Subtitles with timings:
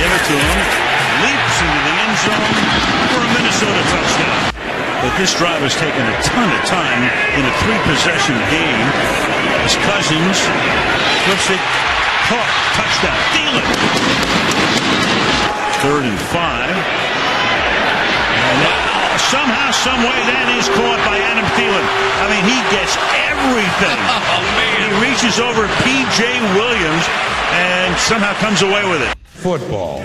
[0.00, 0.58] Give it to him.
[1.28, 2.56] Leaps into the end zone
[3.12, 4.40] for a Minnesota touchdown.
[5.04, 7.04] But this drive has taken a ton of time
[7.36, 8.88] in a three-possession game.
[9.60, 10.40] As Cousins
[11.28, 11.60] flips it,
[12.32, 12.48] caught,
[12.80, 13.66] touchdown, Thielen.
[15.84, 16.72] Third and five.
[18.40, 21.84] And wow, somehow, some way, that is caught by Adam Thielen.
[22.24, 22.96] I mean, he gets
[23.28, 24.00] everything.
[24.32, 24.80] Oh, man.
[24.80, 26.40] He reaches over P.J.
[26.56, 27.04] Williams
[27.52, 29.19] and somehow comes away with it.
[29.34, 30.00] Football.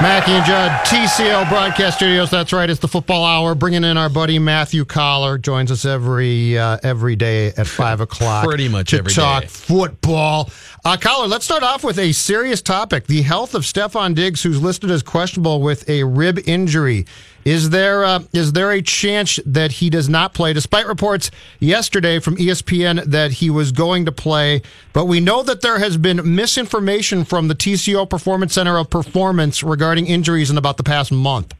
[0.00, 2.30] Mackey and Judd, TCL Broadcast Studios.
[2.30, 2.70] That's right.
[2.70, 3.56] It's the football hour.
[3.56, 5.38] Bringing in our buddy Matthew Coller.
[5.38, 8.44] Joins us every uh, every day at five o'clock.
[8.46, 9.48] Pretty much to every talk day.
[9.48, 10.50] football.
[10.84, 14.62] Uh, Coller, let's start off with a serious topic: the health of Stefon Diggs, who's
[14.62, 17.04] listed as questionable with a rib injury.
[17.48, 22.18] Is there uh, is there a chance that he does not play, despite reports yesterday
[22.18, 24.60] from ESPN that he was going to play?
[24.92, 29.62] But we know that there has been misinformation from the TCO Performance Center of Performance
[29.62, 31.54] regarding injuries in about the past month.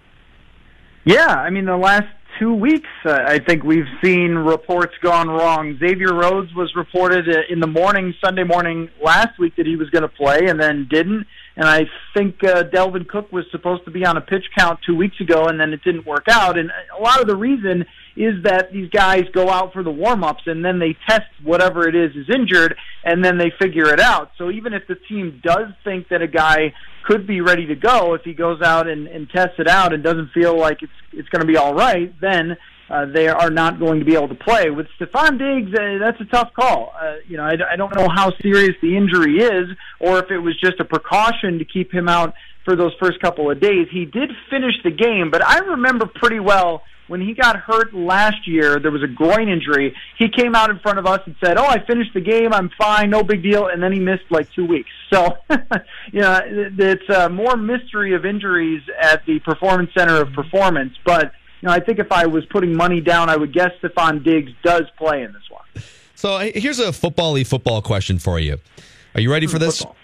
[1.06, 5.78] Yeah, I mean, the last two weeks, uh, I think we've seen reports gone wrong.
[5.80, 9.88] Xavier Rhodes was reported uh, in the morning, Sunday morning last week, that he was
[9.88, 11.26] going to play and then didn't.
[11.58, 14.94] And I think uh, Dalvin Cook was supposed to be on a pitch count two
[14.94, 16.56] weeks ago, and then it didn't work out.
[16.56, 17.84] And a lot of the reason
[18.16, 21.88] is that these guys go out for the warm ups and then they test whatever
[21.88, 24.30] it is is injured, and then they figure it out.
[24.38, 26.74] So even if the team does think that a guy
[27.04, 30.04] could be ready to go, if he goes out and, and tests it out and
[30.04, 32.56] doesn't feel like it's it's going to be all right, then
[32.90, 34.70] uh, they are not going to be able to play.
[34.70, 36.94] With Stefon Diggs, uh, that's a tough call.
[37.00, 39.68] Uh, you know, I, I don't know how serious the injury is,
[40.00, 42.34] or if it was just a precaution to keep him out
[42.64, 43.88] for those first couple of days.
[43.90, 48.46] He did finish the game, but I remember pretty well when he got hurt last
[48.46, 48.78] year.
[48.78, 49.96] There was a groin injury.
[50.18, 52.52] He came out in front of us and said, "Oh, I finished the game.
[52.52, 53.10] I'm fine.
[53.10, 54.90] No big deal." And then he missed like two weeks.
[55.10, 55.38] So,
[56.12, 61.32] you know, it's uh, more mystery of injuries at the Performance Center of Performance, but
[61.60, 64.52] you know, I think if I was putting money down, I would guess Stefon Diggs
[64.62, 65.84] does play in this one.
[66.14, 68.58] So here's a football-y football question for you.
[69.14, 69.78] Are you ready for this?
[69.78, 69.96] Football.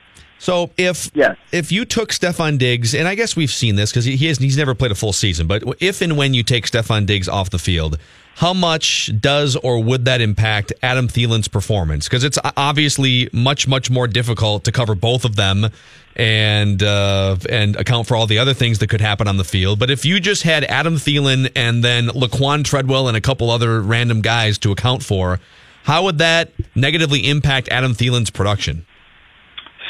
[0.44, 1.38] So if Yes.
[1.53, 4.37] if you took Stefon Diggs, and I guess we've seen this because he, he has,
[4.37, 7.49] he's never played a full season, but if and when you take Stefon Diggs off
[7.49, 7.97] the field,
[8.37, 12.06] how much does or would that impact Adam Thielen's performance?
[12.06, 15.71] Because it's obviously much much more difficult to cover both of them
[16.15, 19.78] and uh, and account for all the other things that could happen on the field.
[19.78, 23.81] But if you just had Adam Thielen and then Laquan Treadwell and a couple other
[23.81, 25.41] random guys to account for,
[25.84, 28.84] how would that negatively impact Adam Thielen's production?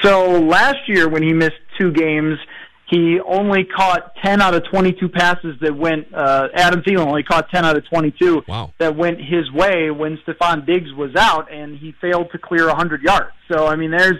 [0.04, 2.38] So last year, when he missed two games,
[2.90, 6.12] he only caught 10 out of 22 passes that went.
[6.12, 8.72] Uh, Adam Thielen only caught 10 out of 22 Wow.
[8.78, 13.02] that went his way when Stefon Diggs was out, and he failed to clear 100
[13.02, 13.32] yards.
[13.50, 14.18] So I mean, there's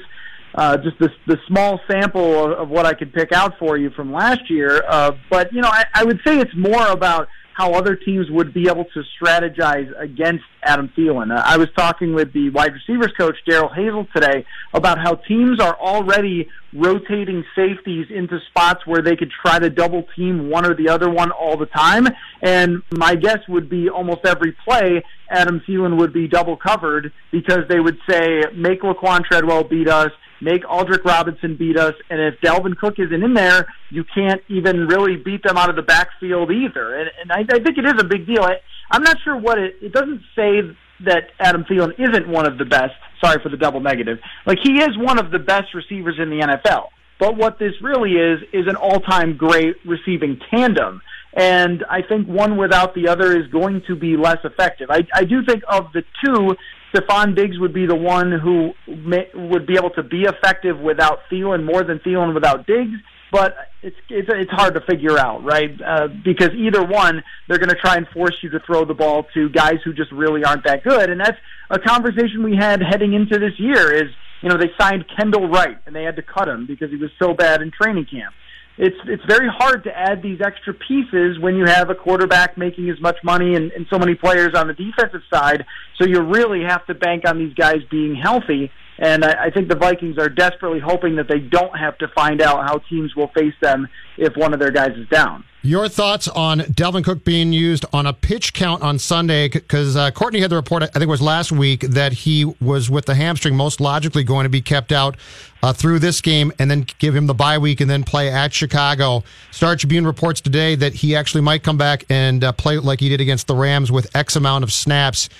[0.54, 3.90] uh, just the, the small sample of, of what I could pick out for you
[3.90, 4.82] from last year.
[4.88, 8.53] Uh, but you know, I, I would say it's more about how other teams would
[8.53, 11.37] be able to strategize against Adam Thielen.
[11.37, 15.60] Uh, I was talking with the wide receivers coach Darrell Hazell today about how teams
[15.60, 20.75] are already rotating safeties into spots where they could try to double team one or
[20.75, 22.08] the other one all the time.
[22.43, 27.61] And my guess would be almost every play Adam Thielen would be double covered because
[27.69, 30.11] they would say make Laquan Treadwell beat us,
[30.44, 34.87] make Aldrick Robinson beat us, and if Dalvin Cook isn't in there, you can't even
[34.87, 36.94] really beat them out of the backfield either.
[36.94, 38.43] And, and I, I think it is a big deal.
[38.43, 38.56] I,
[38.91, 39.76] I'm not sure what it.
[39.81, 40.61] It doesn't say
[41.05, 42.93] that Adam Thielen isn't one of the best.
[43.23, 44.19] Sorry for the double negative.
[44.46, 46.88] Like he is one of the best receivers in the NFL.
[47.19, 51.00] But what this really is is an all-time great receiving tandem.
[51.36, 54.88] And I think one without the other is going to be less effective.
[54.90, 56.54] I, I do think of the two,
[56.94, 61.20] Stefon Diggs would be the one who may, would be able to be effective without
[61.31, 62.98] Thielen more than Thielen without Diggs
[63.34, 65.75] but it's it's it's hard to figure out, right?
[65.84, 69.26] Uh, because either one, they're going to try and force you to throw the ball
[69.34, 71.37] to guys who just really aren't that good, and that's
[71.69, 73.92] a conversation we had heading into this year.
[73.92, 74.08] Is
[74.40, 77.10] you know they signed Kendall Wright and they had to cut him because he was
[77.19, 78.34] so bad in training camp.
[78.76, 82.91] It's it's very hard to add these extra pieces when you have a quarterback making
[82.91, 85.65] as much money and, and so many players on the defensive side.
[85.97, 88.73] So you really have to bank on these guys being healthy.
[88.99, 92.41] And I, I think the Vikings are desperately hoping that they don't have to find
[92.41, 95.44] out how teams will face them if one of their guys is down.
[95.62, 99.49] Your thoughts on Dalvin Cook being used on a pitch count on Sunday?
[99.49, 102.91] Because uh, Courtney had the report, I think it was last week, that he was
[102.91, 105.17] with the hamstring, most logically going to be kept out
[105.62, 108.52] uh, through this game and then give him the bye week and then play at
[108.52, 109.25] Chicago.
[109.52, 113.08] Star Tribune reports today that he actually might come back and uh, play like he
[113.08, 115.31] did against the Rams with X amount of snaps.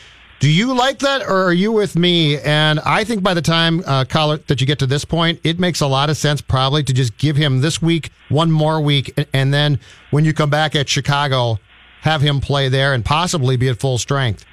[0.41, 2.39] Do you like that, or are you with me?
[2.39, 5.59] And I think by the time, uh, Coller, that you get to this point, it
[5.59, 9.15] makes a lot of sense probably to just give him this week, one more week,
[9.33, 11.59] and then when you come back at Chicago,
[12.03, 14.45] have him play there and possibly be at full strength.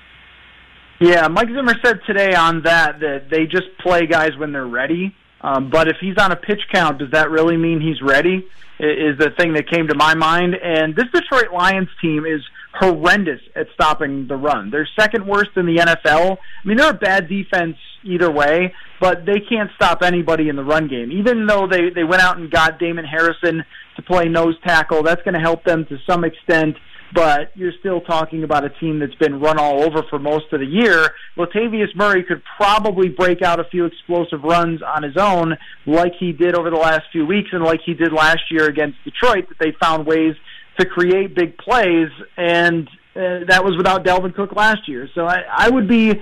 [1.01, 5.15] Yeah, Mike Zimmer said today on that that they just play guys when they're ready.
[5.41, 8.47] Um, but if he's on a pitch count, does that really mean he's ready?
[8.79, 10.55] Is the thing that came to my mind.
[10.55, 12.41] And this Detroit Lions team is
[12.73, 14.71] horrendous at stopping the run.
[14.71, 16.37] They're second worst in the NFL.
[16.37, 20.63] I mean, they're a bad defense either way, but they can't stop anybody in the
[20.63, 21.11] run game.
[21.11, 23.63] Even though they they went out and got Damon Harrison
[23.95, 26.77] to play nose tackle, that's going to help them to some extent.
[27.13, 30.61] But you're still talking about a team that's been run all over for most of
[30.61, 31.09] the year.
[31.37, 36.31] Latavius Murray could probably break out a few explosive runs on his own, like he
[36.31, 39.49] did over the last few weeks, and like he did last year against Detroit.
[39.49, 40.35] That they found ways
[40.81, 45.07] to create big plays, and uh, that was without Dalvin Cook last year.
[45.13, 46.13] So I, I would be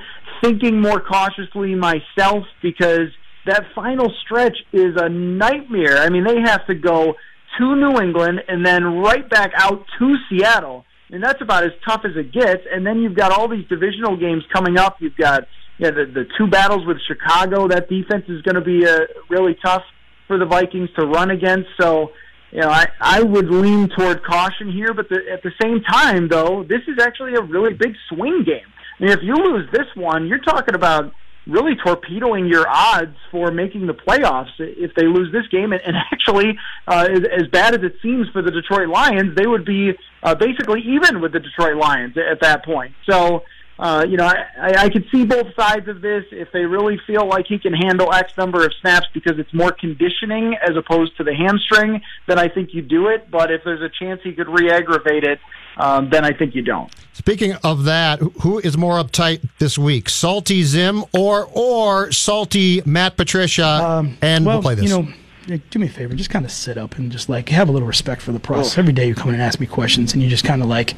[0.42, 3.10] thinking more cautiously myself because
[3.46, 5.98] that final stretch is a nightmare.
[5.98, 7.16] I mean, they have to go
[7.58, 10.86] to New England and then right back out to Seattle.
[11.12, 12.62] And that's about as tough as it gets.
[12.72, 14.98] And then you've got all these divisional games coming up.
[15.00, 15.48] You've got
[15.80, 17.68] yeah, the, the two battles with Chicago.
[17.68, 19.84] That defense is going to be uh, really tough
[20.28, 21.70] for the Vikings to run against.
[21.80, 22.12] So
[22.51, 26.28] you know, I, I would lean toward caution here, but the, at the same time,
[26.28, 28.66] though, this is actually a really big swing game.
[29.00, 31.13] I mean, if you lose this one, you're talking about
[31.48, 35.74] really torpedoing your odds for making the playoffs if they lose this game.
[35.74, 36.57] And, and actually,
[36.88, 39.92] uh, as, as bad as it seems for the Detroit Lions, they would be
[40.24, 42.94] uh, basically even with the Detroit Lions at that point.
[43.10, 43.44] So,
[43.80, 46.26] uh, you know, I, I, I could see both sides of this.
[46.31, 49.72] If they really feel like he can handle X number of snaps because it's more
[49.72, 53.31] conditioning as opposed to the hamstring, then I think you do it.
[53.31, 55.40] But if there's a chance he could re-aggravate it,
[55.78, 56.94] um, then I think you don't.
[57.14, 63.16] Speaking of that, who is more uptight this week, Salty Zim or or Salty Matt
[63.16, 63.66] Patricia?
[63.66, 64.90] Um, and well, we'll play this.
[64.90, 65.14] You know,
[65.57, 67.88] do me a favor, just kind of sit up and just like have a little
[67.88, 68.78] respect for the process.
[68.78, 68.81] Oh.
[68.81, 70.96] Every day you come in and ask me questions, and you just kind of like,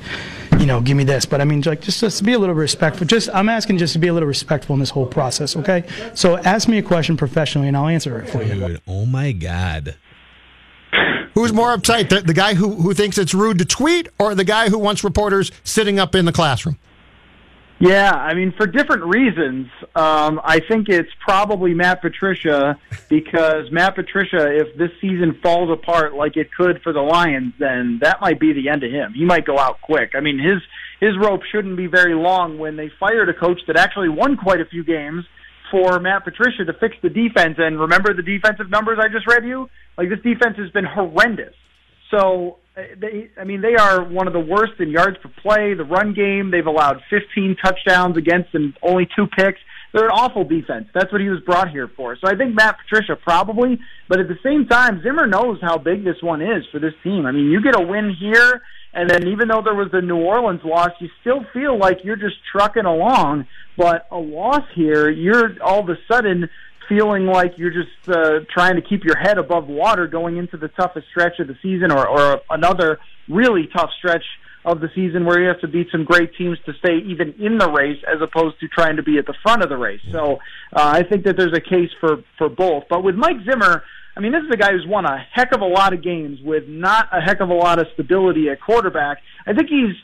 [0.59, 1.25] you know, give me this.
[1.25, 3.07] But I mean, like just just be a little respectful.
[3.07, 5.55] Just I'm asking just to be a little respectful in this whole process.
[5.55, 5.83] Okay,
[6.13, 8.77] so ask me a question professionally, and I'll answer it for you.
[8.87, 9.95] oh my god.
[11.33, 14.43] Who's more uptight, the, the guy who, who thinks it's rude to tweet, or the
[14.43, 16.77] guy who wants reporters sitting up in the classroom?
[17.81, 19.65] Yeah, I mean, for different reasons.
[19.95, 22.77] Um, I think it's probably Matt Patricia
[23.09, 27.97] because Matt Patricia, if this season falls apart like it could for the Lions, then
[28.03, 29.13] that might be the end of him.
[29.15, 30.11] He might go out quick.
[30.13, 30.61] I mean, his
[30.99, 34.61] his rope shouldn't be very long when they fired a coach that actually won quite
[34.61, 35.25] a few games
[35.71, 37.55] for Matt Patricia to fix the defense.
[37.57, 39.69] And remember the defensive numbers I just read you?
[39.97, 41.55] Like this defense has been horrendous.
[42.11, 45.73] So Uh, they, I mean, they are one of the worst in yards per play.
[45.73, 49.59] The run game, they've allowed 15 touchdowns against and only two picks.
[49.93, 50.87] They're an awful defense.
[50.93, 52.15] That's what he was brought here for.
[52.15, 56.05] So I think Matt Patricia probably, but at the same time, Zimmer knows how big
[56.05, 57.25] this one is for this team.
[57.25, 58.61] I mean, you get a win here,
[58.93, 62.15] and then even though there was the New Orleans loss, you still feel like you're
[62.15, 63.47] just trucking along.
[63.77, 66.49] But a loss here, you're all of a sudden
[66.87, 70.67] feeling like you're just uh, trying to keep your head above water going into the
[70.69, 74.23] toughest stretch of the season or, or another really tough stretch
[74.63, 77.57] of the season where you have to beat some great teams to stay even in
[77.57, 80.01] the race as opposed to trying to be at the front of the race.
[80.11, 80.37] So
[80.75, 82.83] uh, I think that there's a case for, for both.
[82.89, 83.83] But with Mike Zimmer,
[84.15, 86.39] I mean, this is a guy who's won a heck of a lot of games
[86.43, 89.17] with not a heck of a lot of stability at quarterback.
[89.47, 89.95] I think he's,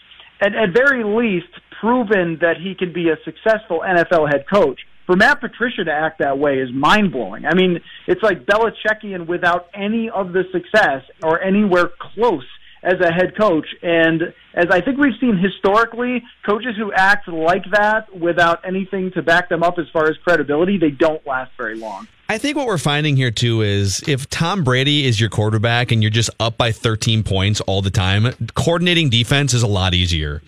[0.41, 5.15] at, at very least, proven that he can be a successful NFL head coach for
[5.15, 7.45] Matt Patricia to act that way is mind blowing.
[7.45, 12.45] I mean, it's like Belichickian without any of the success or anywhere close
[12.83, 13.65] as a head coach.
[13.81, 19.21] And as I think we've seen historically, coaches who act like that without anything to
[19.21, 22.07] back them up as far as credibility, they don't last very long.
[22.29, 26.03] I think what we're finding here too is if Tom Brady is your quarterback and
[26.03, 30.41] you're just up by 13 points all the time, coordinating defense is a lot easier.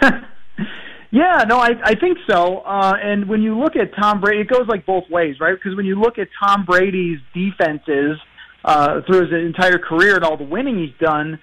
[1.10, 2.58] yeah, no, I, I think so.
[2.58, 5.54] Uh, and when you look at Tom Brady, it goes like both ways, right?
[5.54, 8.18] Because when you look at Tom Brady's defenses
[8.64, 11.38] uh, through his entire career and all the winning he's done,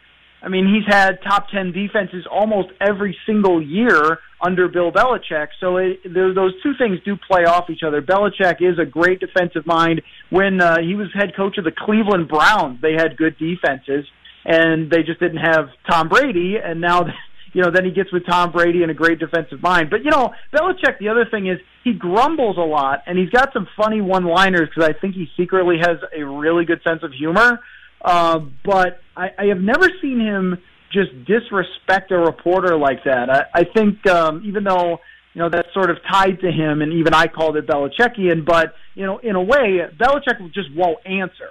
[0.45, 5.48] I mean, he's had top 10 defenses almost every single year under Bill Belichick.
[5.60, 8.00] So it, those two things do play off each other.
[8.03, 10.03] Belichick is a great defensive mind.
[10.29, 14.05] When uh, he was head coach of the Cleveland Browns, they had good defenses,
[14.45, 16.57] and they just didn't have Tom Brady.
[16.63, 17.05] And now,
[17.55, 19.89] you know, then he gets with Tom Brady and a great defensive mind.
[19.89, 23.53] But, you know, Belichick, the other thing is he grumbles a lot, and he's got
[23.53, 27.62] some funny one-liners because I think he secretly has a really good sense of humor.
[28.03, 30.57] Uh, but I, I have never seen him
[30.91, 33.29] just disrespect a reporter like that.
[33.29, 35.00] I, I think um, even though
[35.33, 38.74] you know that's sort of tied to him, and even I called it Belichickian, but
[38.95, 41.50] you know in a way Belichick just won't answer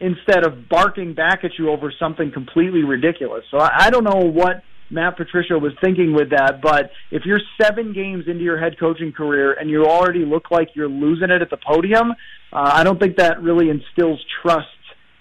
[0.00, 3.44] instead of barking back at you over something completely ridiculous.
[3.50, 7.40] So I, I don't know what Matt Patricia was thinking with that, but if you're
[7.60, 11.40] seven games into your head coaching career and you already look like you're losing it
[11.40, 12.12] at the podium,
[12.52, 14.68] uh, I don't think that really instills trust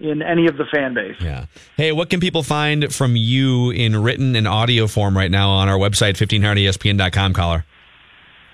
[0.01, 1.15] in any of the fan base.
[1.19, 1.45] Yeah.
[1.77, 5.69] Hey, what can people find from you in written and audio form right now on
[5.69, 7.65] our website, 1500ESPN.com, Coller?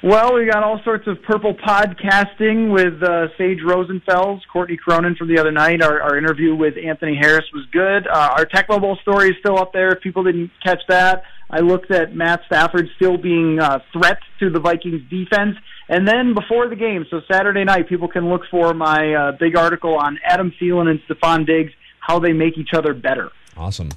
[0.03, 5.27] Well, we got all sorts of purple podcasting with uh, Sage Rosenfels, Courtney Cronin from
[5.27, 5.81] the other night.
[5.81, 8.05] Our, our interview with Anthony Harris was good.
[8.05, 11.23] Uh, our Tecmo Bowl story is still up there if people didn't catch that.
[11.49, 15.55] I looked at Matt Stafford still being a uh, threat to the Vikings defense.
[15.89, 19.57] And then before the game, so Saturday night, people can look for my uh, big
[19.57, 23.31] article on Adam Thielen and Stefon Diggs, how they make each other better.
[23.55, 23.89] Awesome.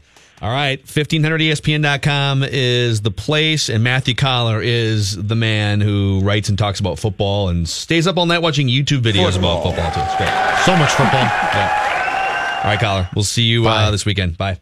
[0.42, 6.56] All right, 1500ESPN.com is the place, and Matthew Coller is the man who writes and
[6.56, 9.60] talks about football and stays up all night watching YouTube videos football.
[9.60, 10.00] about football, too.
[10.00, 10.64] It's great.
[10.64, 11.20] So much football.
[11.20, 12.60] Yeah.
[12.64, 14.38] All right, Coller, we'll see you uh, this weekend.
[14.38, 14.58] Bye.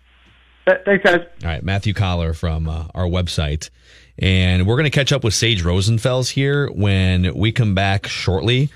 [0.66, 1.20] Thanks, guys.
[1.44, 3.70] All right, Matthew Coller from uh, our website.
[4.18, 8.68] And we're going to catch up with Sage Rosenfels here when we come back shortly.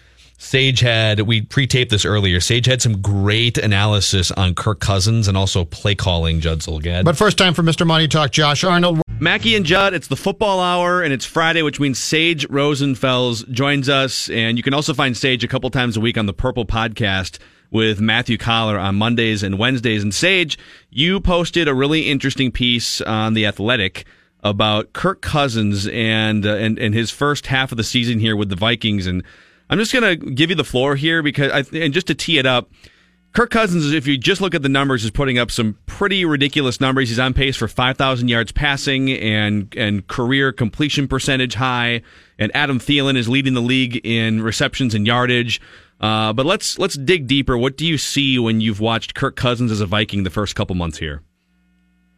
[0.43, 2.41] Sage had, we pre taped this earlier.
[2.41, 7.05] Sage had some great analysis on Kirk Cousins and also play calling Judd Zulgad.
[7.05, 7.87] But first time for Mr.
[7.87, 9.01] Money Talk, Josh Arnold.
[9.21, 13.89] Mackey and Judd, it's the football hour and it's Friday, which means Sage Rosenfels joins
[13.89, 14.29] us.
[14.31, 17.39] And you can also find Sage a couple times a week on the Purple Podcast
[17.71, 20.03] with Matthew Coller on Mondays and Wednesdays.
[20.03, 20.59] And Sage,
[20.91, 24.05] you posted a really interesting piece on The Athletic
[24.41, 28.49] about Kirk Cousins and uh, and and his first half of the season here with
[28.49, 29.07] the Vikings.
[29.07, 29.23] And
[29.73, 32.45] I'm just gonna give you the floor here because I and just to tee it
[32.45, 32.71] up.
[33.33, 36.79] Kirk Cousins, if you just look at the numbers, is putting up some pretty ridiculous
[36.79, 37.09] numbers.
[37.09, 42.03] He's on pace for 5,000 yards passing and and career completion percentage high.
[42.39, 45.59] And Adam Thielen is leading the league in receptions and yardage.
[46.03, 47.57] Uh, but let's let's dig deeper.
[47.57, 50.77] What do you see when you've watched Kirk Cousins as a Viking the first couple
[50.77, 51.23] months here?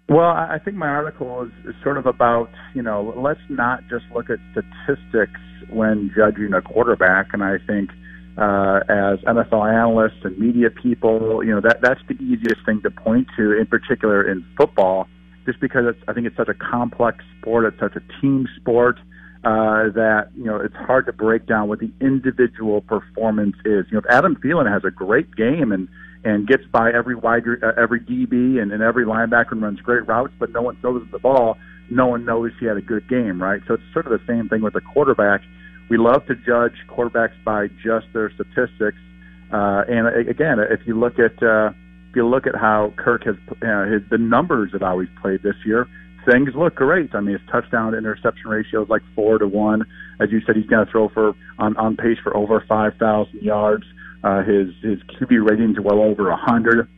[0.08, 4.04] Well, I think my article is, is sort of about, you know, let's not just
[4.12, 5.40] look at statistics
[5.71, 7.33] when judging a quarterback.
[7.33, 7.90] And I think
[8.37, 12.90] uh, as NFL analysts and media people, you know, that that's the easiest thing to
[12.90, 15.09] point to, in particular in football,
[15.47, 17.66] just because it's, I think it's such a complex sport.
[17.66, 18.99] It's such a team sport
[19.44, 23.85] uh, that you know it's hard to break down what the individual performance is.
[23.90, 25.88] You know, if Adam Thielen has a great game and
[26.25, 30.06] and gets by every wide, uh, every DB and, and every linebacker and runs great
[30.09, 31.59] routes, but no one throws the ball.
[31.91, 33.61] No one knows he had a good game, right?
[33.67, 35.43] So it's sort of the same thing with a quarterback.
[35.88, 38.99] We love to judge quarterbacks by just their statistics,
[39.53, 41.71] uh, and again, if you look at uh,
[42.11, 45.57] if you look at how Kirk has uh, his the numbers how he's played this
[45.67, 45.87] year,
[46.25, 47.14] things look great.
[47.14, 49.83] I mean, his touchdown to interception ratio is like four to one.
[50.21, 53.43] As you said, he's going to throw for on on pace for over five thousand
[53.43, 53.85] yards.
[54.23, 56.88] Uh, his his QB ratings well over a hundred.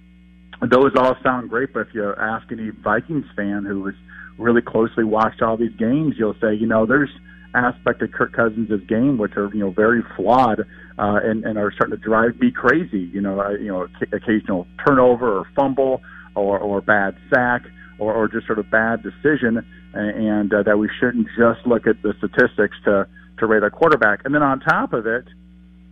[0.63, 3.95] Those all sound great, but if you ask any Vikings fan who has
[4.39, 7.11] really closely watched all these games, you'll say, you know, there's
[7.55, 11.73] aspect of Kirk Cousins' game which are you know very flawed uh, and and are
[11.73, 13.11] starting to drive me crazy.
[13.13, 16.03] You know, uh, you know, occasional turnover or fumble
[16.35, 17.63] or or bad sack
[17.99, 22.03] or, or just sort of bad decision, and uh, that we shouldn't just look at
[22.03, 23.07] the statistics to
[23.39, 24.21] to rate a quarterback.
[24.25, 25.25] And then on top of it,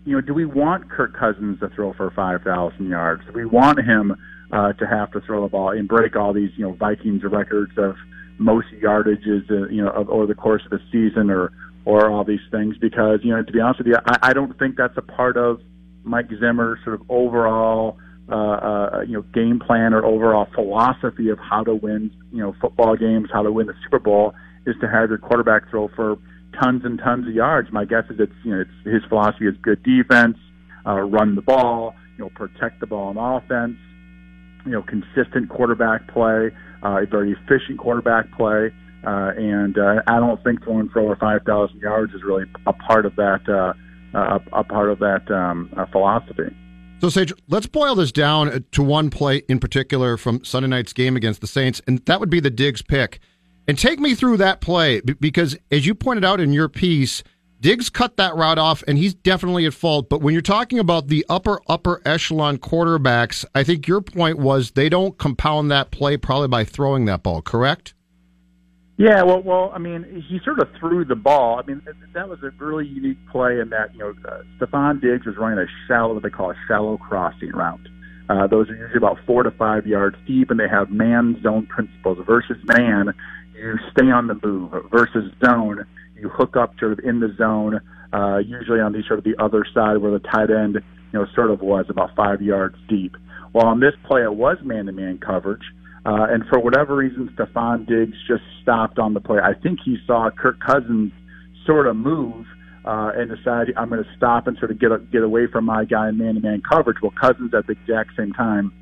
[0.05, 3.23] you know, do we want Kirk Cousins to throw for 5,000 yards?
[3.27, 4.17] Do we want him
[4.55, 7.73] uh, to have to throw the ball and break all these, you know, Vikings records
[7.77, 7.97] of
[8.39, 11.53] most yardages, uh, you know, of, over the course of the season or,
[11.85, 12.77] or all these things?
[12.79, 15.37] Because, you know, to be honest with you, I, I don't think that's a part
[15.37, 15.61] of
[16.05, 17.99] Mike Zimmer's sort of overall
[18.31, 22.55] uh, uh, you know game plan or overall philosophy of how to win you know
[22.59, 24.33] football games, how to win the Super Bowl
[24.67, 26.17] is to have your quarterback throw for
[26.59, 27.71] tons and tons of yards.
[27.71, 30.39] My guess is it's you know it's his philosophy is good defense,
[30.87, 33.77] uh, run the ball, you know protect the ball on offense,
[34.65, 36.51] you know consistent quarterback play,
[36.83, 38.71] uh, a very efficient quarterback play.
[39.07, 43.05] Uh, and uh, I don't think throwing for over 5,000 yards is really a part
[43.05, 43.75] of that uh,
[44.15, 46.55] a, a part of that um, uh, philosophy.
[47.01, 51.17] So, Sage, let's boil this down to one play in particular from Sunday night's game
[51.17, 53.21] against the Saints, and that would be the Diggs pick.
[53.67, 57.23] And take me through that play because, as you pointed out in your piece,
[57.61, 60.09] Diggs cut that route off, and he's definitely at fault.
[60.09, 64.73] But when you're talking about the upper, upper echelon quarterbacks, I think your point was
[64.73, 67.95] they don't compound that play probably by throwing that ball, correct?
[68.97, 71.59] Yeah, well, well, I mean, he sort of threw the ball.
[71.59, 71.83] I mean,
[72.13, 75.59] that was a really unique play in that you know uh, Stefon Diggs was running
[75.59, 77.81] a shallow, what they call a shallow crossing route.
[78.29, 81.67] Uh, those are usually about four to five yards deep, and they have man zone
[81.67, 82.19] principles.
[82.25, 83.13] Versus man,
[83.55, 84.73] you stay on the move.
[84.93, 85.85] Versus zone,
[86.25, 87.81] you hook up sort of in the zone,
[88.13, 91.27] uh, usually on the sort of the other side where the tight end, you know,
[91.35, 93.15] sort of was about five yards deep.
[93.53, 95.63] Well, on this play, it was man-to-man coverage.
[96.07, 99.39] Uh, and for whatever reason, Stefon Diggs just stopped on the play.
[99.39, 101.13] I think he saw Kirk Cousins
[101.67, 102.47] sort of move
[102.85, 105.65] uh, and decided I'm going to stop and sort of get a, get away from
[105.65, 106.99] my guy in man-to-man coverage.
[107.03, 108.73] Well, Cousins at the exact same time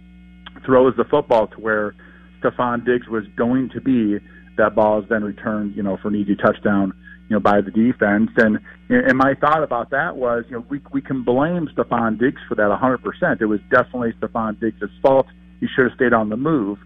[0.64, 1.94] throws the football to where
[2.40, 4.18] Stefon Diggs was going to be.
[4.56, 6.92] That ball is then returned, you know, for an easy touchdown,
[7.29, 8.31] you know, by the defense.
[8.37, 12.41] And and my thought about that was, you know, we we can blame Stefon Diggs
[12.49, 13.41] for that 100%.
[13.41, 15.26] It was definitely Stefon Diggs' fault.
[15.61, 16.79] He should have stayed on the move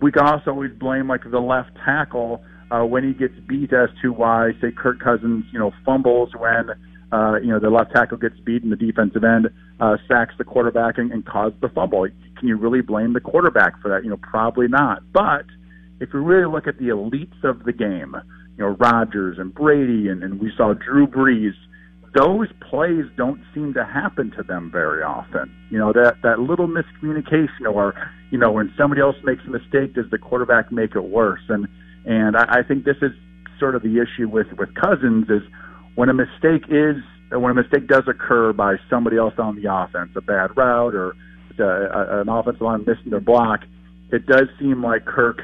[0.00, 3.88] we can also always blame like the left tackle uh, when he gets beat as
[4.02, 6.70] to why, say, Kirk Cousins, you know, fumbles when
[7.12, 10.44] uh, you know the left tackle gets beat and the defensive end uh, sacks the
[10.44, 12.06] quarterback and, and causes the fumble.
[12.38, 14.02] Can you really blame the quarterback for that?
[14.02, 15.02] You know, probably not.
[15.12, 15.46] But
[16.00, 18.16] if you really look at the elites of the game,
[18.56, 21.52] you know, Rodgers and Brady, and, and we saw Drew Brees
[22.16, 25.54] those plays don't seem to happen to them very often.
[25.70, 27.94] You know, that, that little miscommunication or,
[28.30, 31.42] you know, when somebody else makes a mistake, does the quarterback make it worse?
[31.50, 31.68] And,
[32.06, 33.12] and I, I think this is
[33.60, 35.42] sort of the issue with, with Cousins is
[35.94, 36.96] when a mistake is,
[37.32, 41.14] when a mistake does occur by somebody else on the offense, a bad route or
[41.60, 43.60] uh, a, an offensive line missing their block,
[44.10, 45.42] it does seem like Kirk,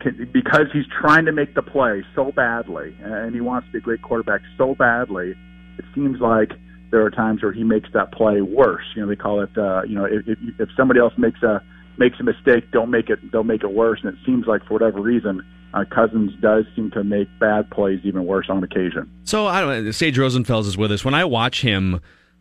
[0.00, 3.78] can, because he's trying to make the play so badly and he wants to be
[3.78, 5.34] a great quarterback so badly,
[5.78, 6.52] it seems like
[6.90, 8.84] there are times where he makes that play worse.
[8.94, 10.26] You know, they call it, uh, you know, if,
[10.58, 11.62] if somebody else makes a
[11.98, 14.00] makes a mistake, don't make it don't make it worse.
[14.02, 15.42] And it seems like for whatever reason,
[15.74, 19.10] uh, Cousins does seem to make bad plays even worse on occasion.
[19.24, 19.90] So I don't know.
[19.90, 21.04] Sage Rosenfels is with us.
[21.04, 22.00] When I watch him,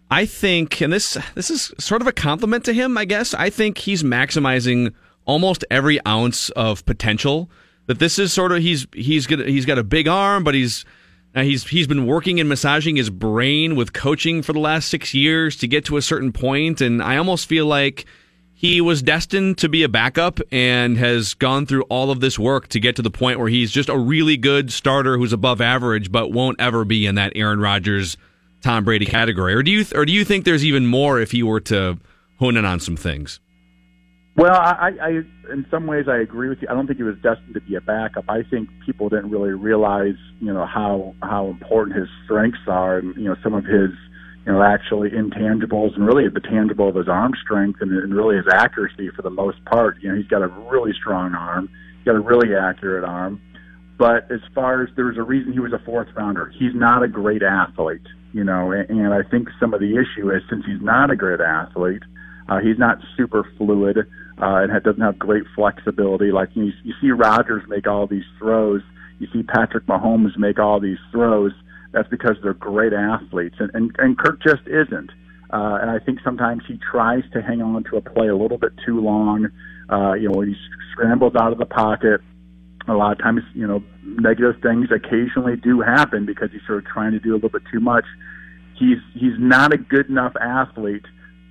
[0.10, 3.34] I think, and this this is sort of a compliment to him, I guess.
[3.34, 4.93] I think he's maximizing
[5.28, 7.52] almost every ounce of potential.
[7.86, 10.84] That this is sort of he's he's got he's got a big arm, but he's
[11.36, 15.13] uh, he's he's been working and massaging his brain with coaching for the last six
[15.13, 18.06] years to get to a certain point, and I almost feel like
[18.60, 22.68] he was destined to be a backup and has gone through all of this work
[22.70, 26.12] to get to the point where he's just a really good starter who's above average,
[26.12, 28.18] but won't ever be in that Aaron Rodgers,
[28.62, 29.54] Tom Brady category.
[29.54, 32.00] Or do you or do you think there's even more if he were to
[32.40, 33.40] hone in on some things?
[34.38, 35.10] Well, I, I,
[35.52, 36.67] in some ways, I agree with you.
[36.69, 38.26] I don't think he was destined to be a backup.
[38.30, 43.15] I think people didn't really realize, you know, how how important his strengths are, and
[43.15, 43.89] you know, some of his,
[44.45, 48.36] you know, actually intangibles, and really the tangible of his arm strength, and, and really
[48.36, 49.97] his accuracy for the most part.
[50.04, 51.67] You know, he's got a really strong arm.
[51.97, 53.41] He's got a really accurate arm.
[53.97, 57.08] But as far as there's a reason he was a fourth rounder, he's not a
[57.08, 58.06] great athlete.
[58.34, 61.15] You know, and, and I think some of the issue is since he's not a
[61.15, 62.04] great athlete,
[62.50, 63.97] uh, he's not super fluid
[64.41, 66.32] uh, and doesn't have great flexibility.
[66.32, 68.82] Like you, you see Rodgers make all these throws,
[69.19, 71.52] you see Patrick Mahomes make all these throws.
[71.91, 75.12] That's because they're great athletes, and and, and Kirk just isn't.
[75.50, 78.58] Uh, and I think sometimes he tries to hang on to a play a little
[78.58, 79.47] bit too long.
[79.89, 80.56] Uh, you know, he
[80.91, 82.19] scrambles out of the pocket.
[82.89, 86.86] A lot of times, you know, negative things occasionally do happen because he's sort of
[86.86, 88.06] trying to do a little bit too much.
[88.78, 91.06] He's he's not a good enough athlete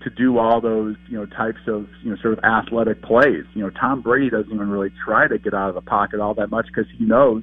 [0.07, 3.43] to do all those you know types of you know sort of athletic plays.
[3.55, 6.33] You know, Tom Brady doesn't even really try to get out of the pocket all
[6.35, 7.43] that much because he knows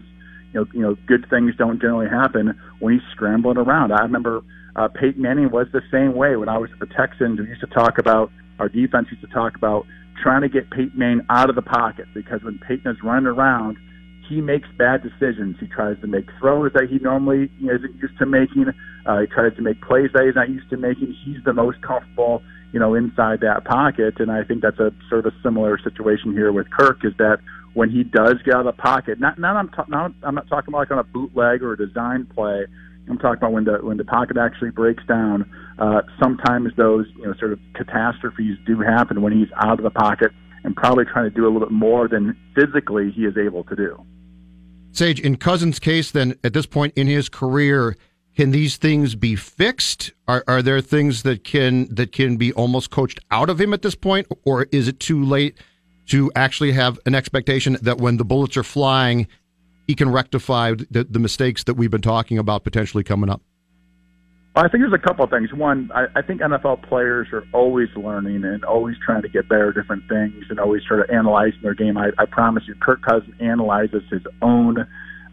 [0.53, 3.91] you know you know good things don't generally happen when he's scrambling around.
[3.91, 4.43] I remember
[4.77, 7.37] uh, Peyton Manning was the same way when I was at the Texans.
[7.37, 9.85] We used to talk about our defense used to talk about
[10.21, 13.75] trying to get Peyton Manning out of the pocket because when Peyton is running around,
[14.33, 15.57] he makes bad decisions.
[15.59, 18.73] He tries to make throws that he normally isn't used to making.
[19.05, 21.15] Uh, he tries to make plays that he's not used to making.
[21.25, 22.41] He's the most comfortable
[22.73, 24.15] you know, inside that pocket.
[24.19, 27.37] And I think that's a sort of a similar situation here with Kirk is that
[27.75, 30.47] when he does get out of the pocket, not not I'm ta- not I'm not
[30.49, 32.65] talking about like on a bootleg or a design play.
[33.09, 35.49] I'm talking about when the when the pocket actually breaks down.
[35.77, 39.91] Uh, sometimes those you know sort of catastrophes do happen when he's out of the
[39.91, 40.31] pocket
[40.63, 43.75] and probably trying to do a little bit more than physically he is able to
[43.75, 44.03] do.
[44.93, 47.97] Sage, in Cousins' case, then at this point in his career,
[48.35, 50.11] can these things be fixed?
[50.27, 53.81] Are, are there things that can that can be almost coached out of him at
[53.81, 55.57] this point, or is it too late
[56.07, 59.27] to actually have an expectation that when the bullets are flying,
[59.87, 63.41] he can rectify the, the mistakes that we've been talking about potentially coming up?
[64.55, 65.51] I think there's a couple of things.
[65.51, 69.69] One, I, I think NFL players are always learning and always trying to get better
[69.69, 71.97] at different things and always sort of analyzing their game.
[71.97, 74.85] I, I promise you, Kirk Cousins analyzes his own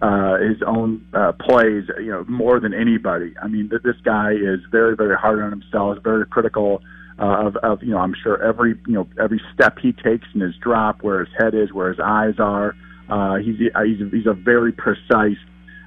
[0.03, 3.35] uh, his own uh, plays, you know, more than anybody.
[3.43, 6.81] I mean, th- this guy is very, very hard on himself, very critical
[7.19, 10.41] uh, of, of, you know, I'm sure every, you know, every step he takes in
[10.41, 12.75] his drop, where his head is, where his eyes are.
[13.11, 15.37] Uh, he's he's he's a very precise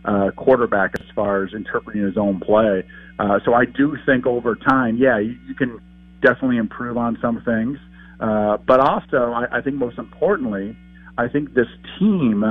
[0.05, 2.83] uh, quarterback as far as interpreting his own play.
[3.19, 5.79] Uh, so I do think over time, yeah, you, you can
[6.21, 7.77] definitely improve on some things.
[8.19, 10.77] Uh, but also, I, I think most importantly,
[11.17, 11.67] I think this
[11.99, 12.43] team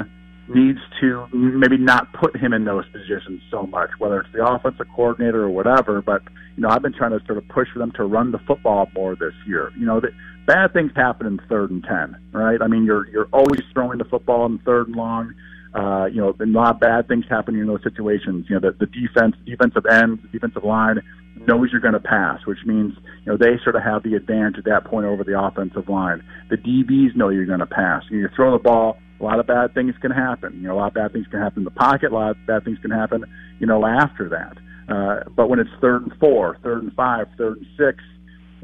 [0.49, 4.87] needs to maybe not put him in those positions so much, whether it's the offensive
[4.95, 6.03] coordinator or whatever.
[6.03, 6.23] But
[6.57, 8.89] you know, I've been trying to sort of push for them to run the football
[8.95, 9.73] more this year.
[9.79, 10.09] You know, the,
[10.47, 12.61] bad things happen in third and ten, right?
[12.61, 15.35] I mean, you're you're always throwing the football in third and long.
[15.75, 18.47] Uh, you know, lot bad things happen in those situations.
[18.49, 21.01] You know, the, the defense, defensive end, defensive line
[21.47, 22.93] knows you're going to pass, which means
[23.25, 26.23] you know they sort of have the advantage at that point over the offensive line.
[26.51, 28.03] The DBs know you're going to pass.
[28.11, 30.55] You throw the ball, a lot of bad things can happen.
[30.55, 32.13] You know, a lot of bad things can happen in the pocket.
[32.13, 33.25] A lot of bad things can happen,
[33.61, 34.59] you know, after that.
[34.93, 38.03] Uh, but when it's third and four, third and five, third and six,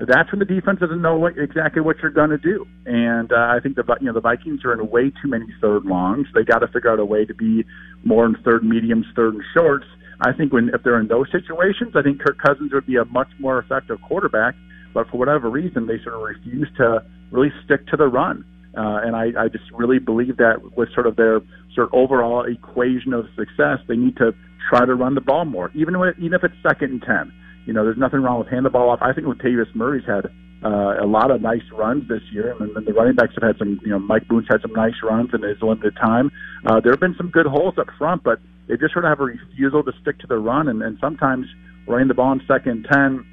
[0.07, 2.67] that's when the defense doesn't know what, exactly what you're going to do.
[2.87, 5.85] And uh, I think the you know the Vikings are in way too many third
[5.85, 6.29] longs.
[6.35, 7.65] They got to figure out a way to be
[8.05, 9.87] more in third mediums, third and shorts.
[10.21, 13.05] I think when if they're in those situations, I think Kirk Cousins would be a
[13.07, 14.55] much more effective quarterback.
[14.95, 18.45] But for whatever reason, they sort of refuse to really stick to the run.
[18.77, 21.41] Uh, and I, I just really believe that with sort of their
[21.75, 24.33] sort of overall equation of success, they need to
[24.71, 27.33] try to run the ball more, even when, even if it's second and ten.
[27.69, 29.01] You know, there's nothing wrong with hand the ball off.
[29.03, 30.33] I think Latavius Murray's had
[30.65, 33.59] uh, a lot of nice runs this year, and, and the running backs have had
[33.59, 33.79] some.
[33.85, 36.31] You know, Mike Boone's had some nice runs in his limited time.
[36.65, 39.21] Uh, there have been some good holes up front, but they just sort of have
[39.21, 41.45] a refusal to stick to the run, and, and sometimes
[41.87, 43.27] running the ball in second ten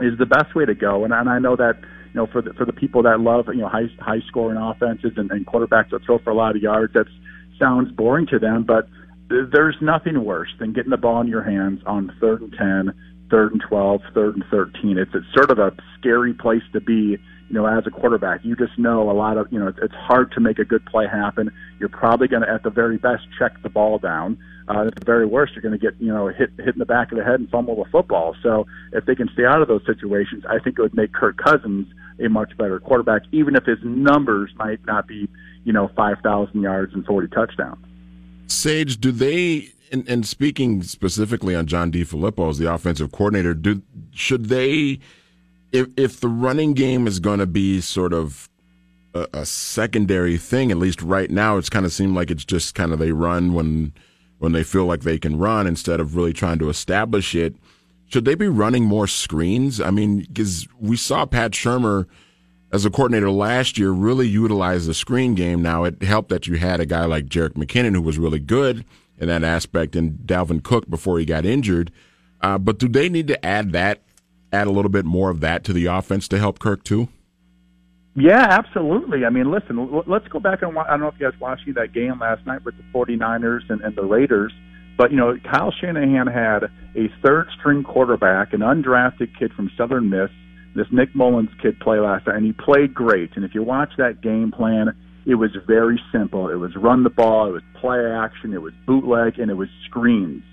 [0.00, 1.04] is the best way to go.
[1.04, 3.60] And, and I know that you know for the for the people that love you
[3.60, 6.94] know high high scoring offenses and, and quarterbacks that throw for a lot of yards,
[6.94, 7.08] that
[7.60, 8.88] sounds boring to them, but
[9.28, 12.94] there's nothing worse than getting the ball in your hands on third and ten
[13.30, 14.98] third and 12, third and 13.
[14.98, 18.44] It's, it's sort of a scary place to be, you know, as a quarterback.
[18.44, 20.84] You just know a lot of, you know, it's, it's hard to make a good
[20.86, 21.50] play happen.
[21.78, 24.38] You're probably going to, at the very best, check the ball down.
[24.68, 26.86] Uh, at the very worst, you're going to get, you know, hit, hit in the
[26.86, 28.34] back of the head and fumble the football.
[28.42, 31.36] So if they can stay out of those situations, I think it would make Kirk
[31.36, 31.86] Cousins
[32.18, 35.28] a much better quarterback, even if his numbers might not be,
[35.64, 37.84] you know, 5,000 yards and 40 touchdowns.
[38.48, 43.82] Sage, do they and, and speaking specifically on John DeFilippo as the offensive coordinator, do
[44.12, 44.98] should they,
[45.72, 48.48] if if the running game is going to be sort of
[49.14, 52.74] a, a, secondary thing, at least right now, it's kind of seemed like it's just
[52.74, 53.92] kind of they run when
[54.38, 57.54] when they feel like they can run instead of really trying to establish it.
[58.08, 59.80] Should they be running more screens?
[59.80, 62.06] I mean, because we saw Pat Shurmur
[62.72, 65.62] as a coordinator last year really utilize the screen game.
[65.62, 68.84] Now it helped that you had a guy like Jerick McKinnon who was really good
[69.18, 71.90] in that aspect, and Dalvin Cook before he got injured.
[72.40, 74.02] Uh, but do they need to add that,
[74.52, 77.08] add a little bit more of that to the offense to help Kirk too?
[78.14, 79.26] Yeah, absolutely.
[79.26, 81.92] I mean, listen, let's go back and I don't know if you guys watched that
[81.92, 84.52] game last night with the 49ers and, and the Raiders,
[84.96, 86.64] but you know, Kyle Shanahan had
[86.96, 90.30] a third string quarterback, an undrafted kid from Southern Miss,
[90.74, 93.36] this Nick Mullens kid play last night, and he played great.
[93.36, 94.96] And if you watch that game plan,
[95.26, 96.48] it was very simple.
[96.48, 99.68] It was run the ball, it was play action, it was bootleg, and it was
[99.84, 100.44] screens.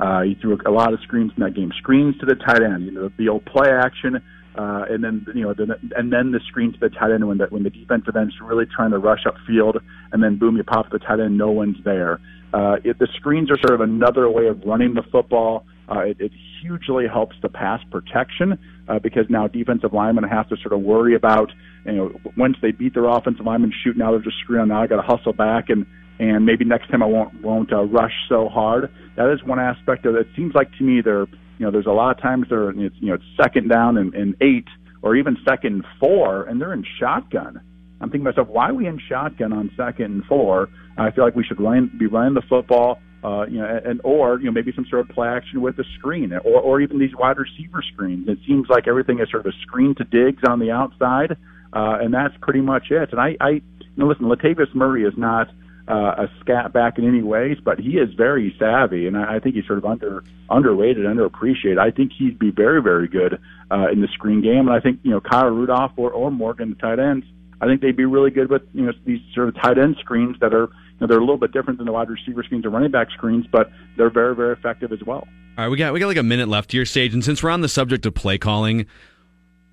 [0.00, 1.70] Uh, he threw a lot of screens in that game.
[1.78, 4.16] Screens to the tight end, you know, the old play action,
[4.56, 7.38] uh, and then you know, the, and then the screen to the tight end when
[7.38, 9.76] the when the defensive end's really trying to rush up field,
[10.12, 12.18] and then boom, you pop the tight end, no one's there.
[12.54, 15.64] Uh, it, the screens are sort of another way of running the football.
[15.94, 20.56] Uh, it, it hugely helps the pass protection uh, because now defensive linemen have to
[20.62, 21.50] sort of worry about
[21.84, 24.68] you know, once they beat their offensive lineman shoot, now they're just screwing.
[24.68, 25.86] Now I got to hustle back and
[26.18, 28.92] and maybe next time I won't won't uh, rush so hard.
[29.16, 30.20] That is one aspect of it.
[30.20, 31.26] It seems like to me there,
[31.58, 34.14] you know, there's a lot of times there, it's, you know, it's second down and,
[34.14, 34.68] and eight
[35.02, 37.60] or even second four, and they're in shotgun.
[38.00, 40.68] I'm thinking to myself, why are we in shotgun on second and four?
[40.96, 44.38] I feel like we should run, be running the football, uh, you know, and or
[44.38, 47.14] you know maybe some sort of play action with a screen, or or even these
[47.14, 48.28] wide receiver screens.
[48.28, 51.32] It seems like everything is sort of a screen to Diggs on the outside,
[51.72, 53.10] uh, and that's pretty much it.
[53.12, 53.62] And I, I, you
[53.96, 55.48] know, listen, Latavius Murray is not
[55.88, 59.38] uh, a scat back in any ways, but he is very savvy, and I, I
[59.40, 61.78] think he's sort of under underrated, underappreciated.
[61.78, 65.00] I think he'd be very, very good uh, in the screen game, and I think
[65.02, 67.26] you know Kyle Rudolph or, or Morgan, the tight ends.
[67.62, 70.36] I think they'd be really good with you know these sort of tight end screens
[70.40, 72.70] that are you know, they're a little bit different than the wide receiver screens or
[72.70, 75.28] running back screens, but they're very very effective as well.
[75.56, 77.50] All right, we got we got like a minute left here, Sage, and since we're
[77.50, 78.86] on the subject of play calling,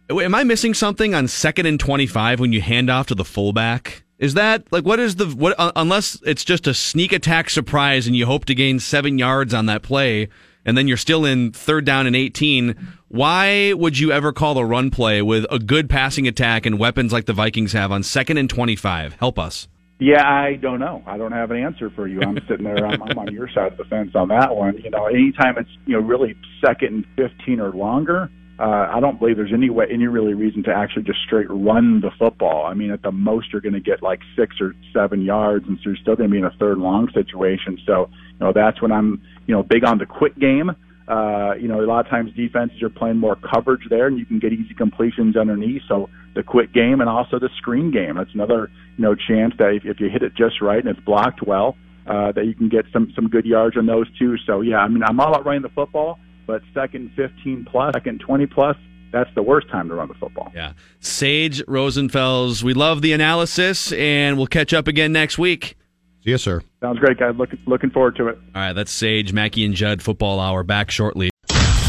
[0.10, 3.26] am I missing something on second and twenty five when you hand off to the
[3.26, 4.04] fullback?
[4.20, 8.16] Is that like what is the what unless it's just a sneak attack surprise and
[8.16, 10.30] you hope to gain seven yards on that play?
[10.66, 12.76] And then you're still in third down and 18,
[13.08, 17.12] why would you ever call a run play with a good passing attack and weapons
[17.12, 19.14] like the Vikings have on second and 25?
[19.14, 19.68] Help us.
[20.00, 21.04] Yeah, I don't know.
[21.06, 22.22] I don't have an answer for you.
[22.22, 22.88] I'm sitting there.
[22.88, 24.78] I'm, I'm on your side of the fence on that one.
[24.78, 29.20] You know, anytime it's you know really second and 15 or longer, uh, I don't
[29.20, 32.66] believe there's any way, any really reason to actually just straight run the football.
[32.66, 35.78] I mean, at the most, you're going to get like six or seven yards, and
[35.78, 37.78] so you're still going to be in a third long situation.
[37.86, 40.72] So, you know, that's when I'm, you know, big on the quick game.
[41.08, 44.26] Uh, you know, a lot of times defenses are playing more coverage there, and you
[44.26, 45.82] can get easy completions underneath.
[45.88, 48.16] So the quick game and also the screen game.
[48.16, 51.04] That's another, you know, chance that if, if you hit it just right and it's
[51.06, 51.76] blocked well,
[52.06, 54.38] uh, that you can get some some good yards on those too.
[54.46, 58.22] So yeah, I mean, I'm all about running the football but second 15 plus, second
[58.22, 58.76] 20 plus,
[59.12, 60.52] that's the worst time to run the football.
[60.56, 60.74] Yeah.
[61.00, 65.78] Sage Rosenfels, we love the analysis, and we'll catch up again next week.
[66.24, 66.62] See you, sir.
[66.82, 67.34] Sounds great, guys.
[67.38, 68.38] Looking looking forward to it.
[68.54, 71.30] All right, that's Sage, Mackey, and Judd Football Hour back shortly.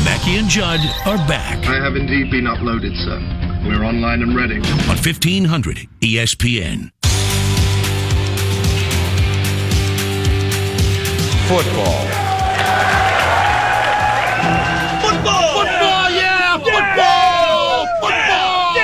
[0.05, 1.67] Mackey and Judd are back.
[1.67, 3.19] I have indeed been uploaded, sir.
[3.67, 4.57] We're online and ready.
[4.57, 6.91] On 1500 ESPN.
[11.49, 12.07] Football.
[15.01, 15.59] Football!
[15.59, 16.57] Football, yeah!
[16.59, 17.87] Football!
[18.01, 18.77] Football!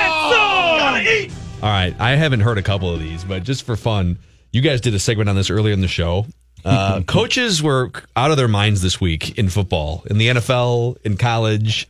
[1.63, 4.19] All right, I haven't heard a couple of these, but just for fun,
[4.57, 6.25] you guys did a segment on this earlier in the show.
[6.65, 11.15] Uh, coaches were out of their minds this week in football, in the NFL, in
[11.15, 11.87] college.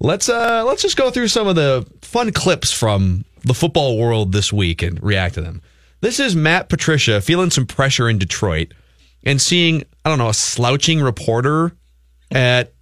[0.00, 4.32] Let's uh, let's just go through some of the fun clips from the football world
[4.32, 5.60] this week and react to them.
[6.00, 8.72] This is Matt Patricia feeling some pressure in Detroit
[9.22, 11.72] and seeing I don't know a slouching reporter
[12.30, 12.72] at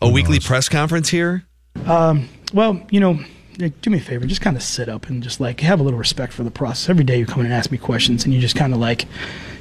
[0.00, 1.44] a weekly press conference here.
[1.84, 3.20] Um, well, you know,
[3.58, 5.98] do me a favor, just kind of sit up and just like have a little
[5.98, 6.88] respect for the process.
[6.88, 9.06] Every day you come in and ask me questions, and you just kind of like,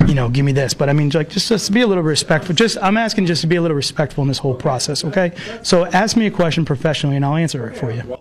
[0.08, 0.74] you know, give me this.
[0.74, 2.54] But I mean, like, just just be a little respectful.
[2.54, 5.32] Just I'm asking just to be a little respectful in this whole process, okay?
[5.64, 8.18] So ask me a question professionally, and I'll answer it for you.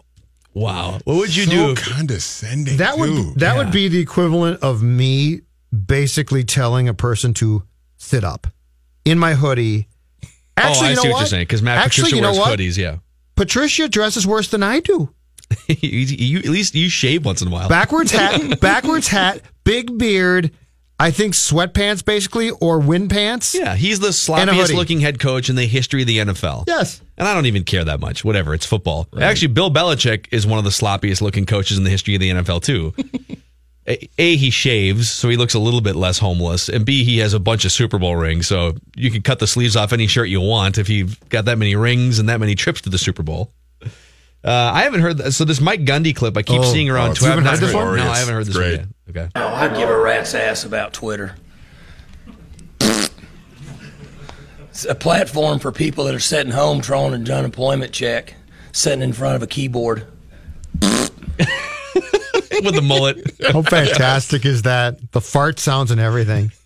[0.54, 1.74] Wow, what would you so do?
[1.74, 2.78] Condescending.
[2.78, 3.32] That would too.
[3.36, 3.58] that Yeah.
[3.58, 5.42] would be the equivalent of me
[5.86, 7.64] basically telling a person to
[7.98, 8.46] sit up
[9.04, 9.88] in my hoodie.
[10.24, 12.16] Oh, Actually, oh, I you know see what, what you're saying because Matt Actually, Patricia
[12.16, 12.58] you know wears what?
[12.58, 12.78] hoodies.
[12.78, 12.96] Yeah,
[13.34, 15.10] Patricia dresses worse than I do.
[15.68, 17.68] you, you- at least you shave once in a while.
[17.68, 20.50] Backwards hat, backwards hat, big beard.
[20.98, 23.54] I think sweatpants basically or wind pants.
[23.54, 26.64] Yeah, he's the sloppiest looking head coach in the history of the NFL.
[26.66, 27.02] Yes.
[27.18, 28.24] And I don't even care that much.
[28.24, 29.06] Whatever, it's football.
[29.20, 32.30] Actually, Bill Belichick is one of the sloppiest looking coaches in the history of the
[32.30, 32.94] NFL, too.
[33.86, 36.68] a, a, he shaves, so he looks a little bit less homeless.
[36.70, 39.46] And B, he has a bunch of Super Bowl rings, so you can cut the
[39.46, 42.54] sleeves off any shirt you want if you've got that many rings and that many
[42.54, 43.52] trips to the Super Bowl.
[44.44, 45.32] Uh, I haven't heard that.
[45.32, 47.32] So this Mike Gundy clip, I keep Oh, seeing oh, around you Twitter.
[47.40, 47.96] I've heard this one?
[47.96, 48.78] No, I haven't heard this Great.
[48.78, 49.16] one yet.
[49.22, 49.28] Okay.
[49.34, 51.34] Oh, I give a rat's ass about Twitter.
[54.68, 58.34] It's a platform for people that are sitting home drawing an unemployment check,
[58.72, 60.06] sitting in front of a keyboard.
[62.62, 63.18] With the mullet.
[63.50, 65.12] How fantastic is that?
[65.12, 66.52] The fart sounds and everything.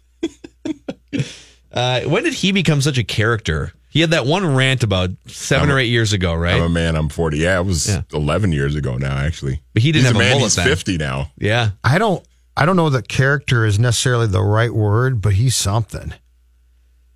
[1.73, 3.73] Uh, when did he become such a character?
[3.91, 6.55] He had that one rant about 7 I'm or eight years ago, right?
[6.55, 6.95] I'm a man.
[6.97, 7.39] I'm 40.
[7.39, 8.03] Yeah, it was Yeah.
[8.13, 9.61] 11 years ago now, actually.
[9.75, 10.31] But he didn't He's have a man.
[10.31, 10.67] mullet He's then.
[10.67, 11.33] 50 now.
[11.37, 11.71] yeah.
[11.85, 12.25] I don't
[12.57, 16.13] I don't know that character is necessarily the right word, but he's something.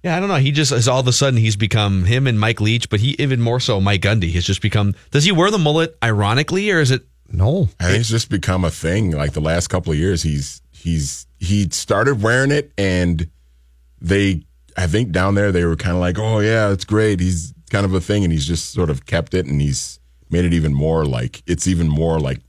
[0.02, 0.36] Yeah, I don't know.
[0.36, 3.16] He just is all of a sudden he's become him and Mike Leach, but he
[3.18, 4.94] even more so Mike Gundy has just become.
[5.10, 7.06] Does he wear the mullet ironically, or is it?
[7.30, 7.68] No.
[7.80, 9.10] I think it's just become a thing.
[9.12, 13.28] Like the last couple of years, he's he's he started wearing it, and
[14.00, 14.42] they,
[14.76, 17.20] I think down there they were kind of like, oh yeah, it's great.
[17.20, 19.98] He's kind of a thing, and he's just sort of kept it, and he's
[20.30, 22.40] made it even more like it's even more like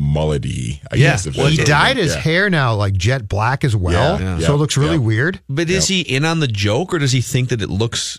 [0.00, 0.80] mullety.
[0.90, 1.10] I Yeah.
[1.12, 2.20] guess if Well, He dyed his yeah.
[2.20, 4.20] hair now like jet black as well.
[4.20, 4.46] Yeah, yeah.
[4.46, 4.98] So it looks really Yeah.
[4.98, 5.40] weird.
[5.48, 8.18] But is he in on the joke, or does he think that it looks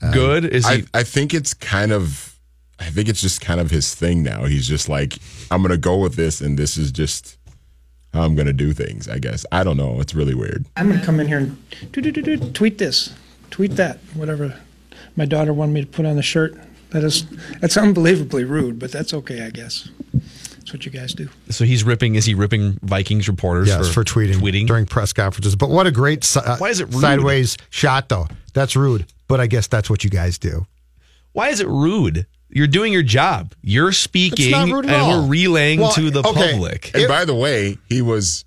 [0.00, 0.44] uh, good?
[0.44, 0.74] Is he?
[0.94, 2.28] I, I think it's kind of.
[2.78, 4.44] I think it's just kind of his thing now.
[4.46, 5.18] He's just like,
[5.52, 7.36] I'm gonna go with this, and this is just
[8.12, 9.08] how I'm gonna do things.
[9.08, 10.00] I guess I don't know.
[10.00, 10.64] It's really weird.
[10.76, 11.56] I'm gonna come in here and
[11.92, 13.12] do, do, do, do, tweet this,
[13.50, 14.60] tweet that, whatever
[15.16, 16.54] my daughter wanted me to put on the shirt.
[16.90, 17.24] That is
[17.60, 19.88] that's unbelievably rude, but that's okay, I guess.
[20.12, 21.28] That's what you guys do.
[21.48, 22.14] So he's ripping.
[22.14, 23.68] Is he ripping Vikings reporters?
[23.68, 24.66] Yes, for, tweeting, Tweeting.
[24.66, 25.56] during press conferences.
[25.56, 27.00] But what a great si- uh, Why is it rude?
[27.00, 28.28] sideways shot, though.
[28.52, 29.06] That's rude.
[29.26, 30.66] But I guess that's what you guys do.
[31.32, 32.26] Why is it rude?
[32.52, 33.54] You're doing your job.
[33.62, 36.52] You're speaking, and we're relaying Well, to the okay.
[36.52, 36.90] public.
[36.94, 38.44] And by the way, he was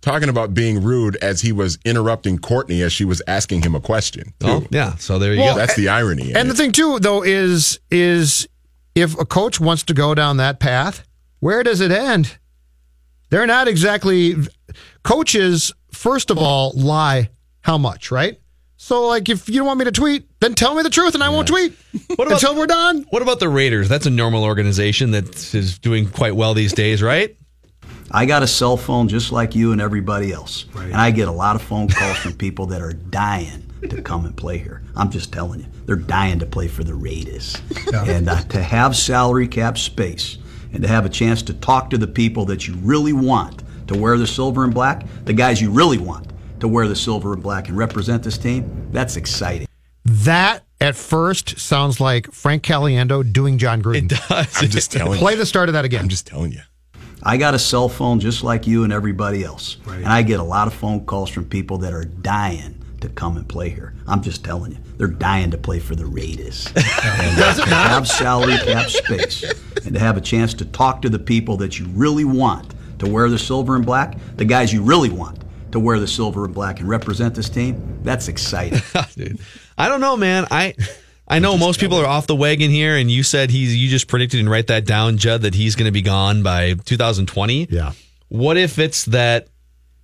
[0.00, 3.80] talking about being rude as he was interrupting Courtney as she was asking him a
[3.80, 4.34] question.
[4.42, 4.64] Oh, too.
[4.66, 4.96] Oh, yeah.
[4.96, 5.58] So there you Well, go.
[5.60, 6.30] That's the irony.
[6.32, 8.46] in And the thing too, though, is is
[8.94, 11.04] if a coach wants to go down that path,
[11.40, 12.36] where does it end?
[13.30, 14.34] They're not exactly
[15.02, 15.72] coaches.
[15.92, 17.30] First of all, lie
[17.62, 18.38] how much, right?
[18.84, 21.24] So, like, if you don't want me to tweet, then tell me the truth, and
[21.24, 21.72] I won't tweet
[22.16, 23.06] What about- until we're done.
[23.08, 23.88] What about the Raiders?
[23.88, 27.34] That's a normal organization that is doing quite well these days, right?
[28.10, 30.66] I got a cell phone just like you and everybody else.
[30.76, 34.26] And I get a lot of phone calls from people that are dying to come
[34.26, 34.82] and play here.
[34.94, 37.56] I'm just telling you, they're dying to play for the Raiders.
[37.94, 40.36] And uh, to have salary cap space
[40.74, 43.98] and to have a chance to talk to the people that you really want to
[43.98, 47.42] wear the silver and black, the guys you really want to wear the silver and
[47.42, 49.66] black and represent this team, that's exciting.
[50.04, 54.10] That at first sounds like Frank Caliendo doing Jon Gruden.
[54.12, 54.62] It does.
[54.62, 55.38] I'm just telling Play you.
[55.38, 56.00] the start of that again.
[56.02, 56.60] I'm just telling you.
[57.22, 59.78] I got a cell phone just like you and everybody else.
[59.86, 63.38] And I get a lot of phone calls from people that are dying to come
[63.38, 63.94] and play here.
[64.06, 66.66] I'm just telling you, they're dying to play for the Raiders.
[66.76, 69.42] and uh, to have salary cap space
[69.84, 73.08] and to have a chance to talk to the people that you really want to
[73.08, 75.43] wear the silver and black, the guys you really want
[75.74, 78.80] to wear the silver and black and represent this team, that's exciting.
[79.14, 79.38] Dude,
[79.76, 80.46] I don't know, man.
[80.50, 80.74] I
[81.26, 84.08] I know most people are off the wagon here, and you said he's you just
[84.08, 87.68] predicted and write that down, Judd, that he's going to be gone by 2020.
[87.70, 87.92] Yeah.
[88.28, 89.48] What if it's that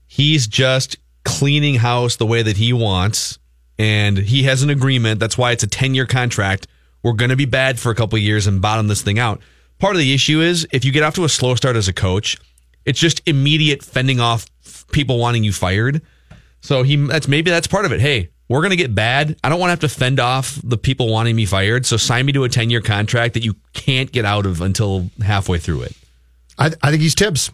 [0.06, 3.38] he's just cleaning house the way that he wants,
[3.78, 5.20] and he has an agreement?
[5.20, 6.66] That's why it's a 10 year contract.
[7.02, 9.40] We're going to be bad for a couple of years and bottom this thing out.
[9.78, 11.92] Part of the issue is if you get off to a slow start as a
[11.92, 12.36] coach,
[12.84, 14.46] it's just immediate fending off
[14.92, 16.02] people wanting you fired.
[16.60, 18.00] So he that's maybe that's part of it.
[18.00, 19.36] Hey, we're gonna get bad.
[19.42, 21.86] I don't want to have to fend off the people wanting me fired.
[21.86, 25.08] So sign me to a ten year contract that you can't get out of until
[25.24, 25.96] halfway through it.
[26.58, 27.50] I, I think he's Thibs.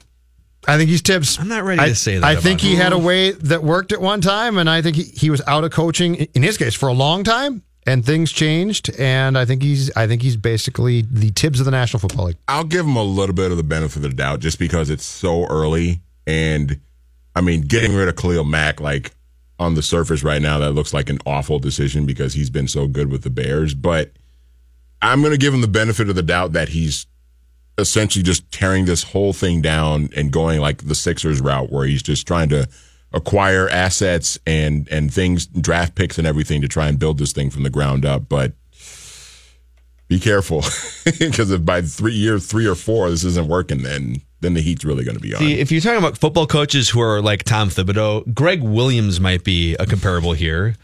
[0.66, 1.38] I think he's Thibs.
[1.38, 2.81] I'm not ready I, to say that I think he him.
[2.81, 5.62] had a way that worked at one time, and I think he, he was out
[5.62, 8.90] of coaching in his case for a long time, and things changed.
[8.99, 12.38] And I think he's I think he's basically the Thibs of the National Football League.
[12.49, 15.05] I'll give him a little bit of the benefit of the doubt just because it's
[15.05, 16.01] so early.
[16.27, 16.81] And
[17.37, 19.12] I mean, getting rid of Khalil Mack, like
[19.59, 22.88] on the surface right now, that looks like an awful decision because he's been so
[22.88, 23.75] good with the Bears.
[23.75, 24.12] But
[25.03, 27.07] I'm going to give him the benefit of the doubt that he's
[27.79, 32.03] essentially just tearing this whole thing down and going like the Sixers route where he's
[32.03, 32.66] just trying to
[33.12, 37.51] acquire assets and and things draft picks and everything to try and build this thing
[37.51, 38.53] from the ground up but
[40.09, 40.61] be careful
[41.18, 44.85] because if by three year three or four this isn't working then then the heat's
[44.85, 47.44] really going to be on See, if you're talking about football coaches who are like
[47.44, 50.77] Tom Thibodeau, Gregg Williams might be a comparable here.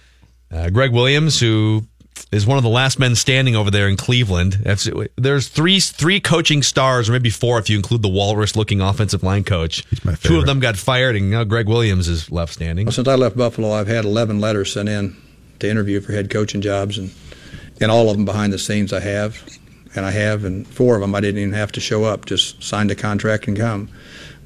[0.50, 1.86] Uh, Gregg Williams, who
[2.30, 4.54] is one of the last men standing over there in Cleveland.
[4.62, 9.22] That's, there's three three coaching stars, or maybe four if you include the walrus-looking offensive
[9.22, 9.84] line coach.
[10.22, 12.90] Two of them got fired, and now Gregg Williams is left standing.
[12.90, 15.16] Since I left Buffalo, I've had 11 letters sent in
[15.60, 17.10] to interview for head coaching jobs, and
[17.80, 19.42] and all of them behind the scenes I have,
[19.94, 22.62] and I have, and four of them I didn't even have to show up, just
[22.62, 23.88] signed a contract and come.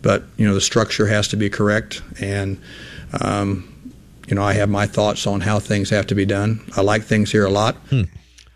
[0.02, 2.60] But you know the structure has to be correct, and
[3.20, 3.92] um,
[4.28, 6.60] you know I have my thoughts on how things have to be done.
[6.76, 7.76] I like things here a lot.
[7.90, 8.02] Hmm.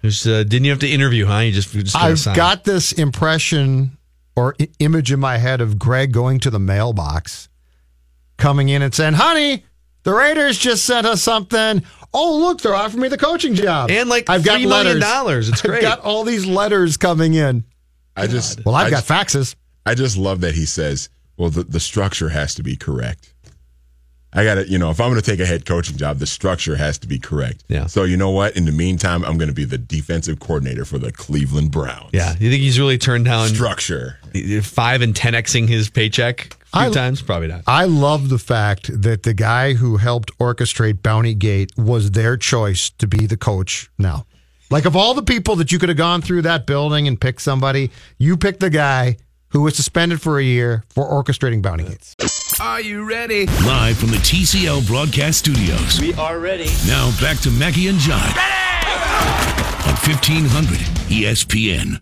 [0.02, 1.40] Just, uh, didn't you have to interview, huh?
[1.40, 2.36] You just, you just got I've assigned.
[2.36, 3.98] got this impression
[4.34, 7.48] or I- image in my head of Gregg going to the mailbox,
[8.38, 9.64] coming in and saying, "Honey,
[10.02, 11.82] the Raiders just sent us something.
[12.12, 15.00] Oh, look, they're offering me the coaching job, and like I've got 3 million letters.
[15.02, 15.48] dollars.
[15.48, 15.76] It's great.
[15.78, 17.64] I've got all these letters coming in.
[18.16, 19.54] i just Well, I've I got just- faxes.
[19.86, 23.32] i just love that he says well the, the structure has to be correct
[24.32, 26.76] i gotta you know if i'm going to take a head coaching job the structure
[26.76, 27.86] has to be correct Yeah.
[27.86, 30.98] so you know what in the meantime i'm going to be the defensive coordinator for
[30.98, 34.18] the cleveland browns Yeah, you think he's really turned down structure
[34.62, 37.20] five and ten xing his paycheck a few I- times?
[37.20, 37.62] Probably not.
[37.66, 42.90] I love the fact that the guy who helped orchestrate Bounty Gate was their choice
[42.98, 44.24] to be the coach now.
[44.70, 47.42] Like, of all the people that you could have gone through that building and picked
[47.42, 49.16] somebody, you picked the guy
[49.50, 52.14] who was suspended for a year for orchestrating bounty hits.
[52.60, 53.46] Are you ready?
[53.64, 56.00] Live from the TCL broadcast studios.
[56.00, 56.68] We are ready.
[56.86, 58.20] Now back to Mackey and John.
[58.20, 58.50] Ready!
[59.88, 60.78] On 1500
[61.08, 62.00] ESPN.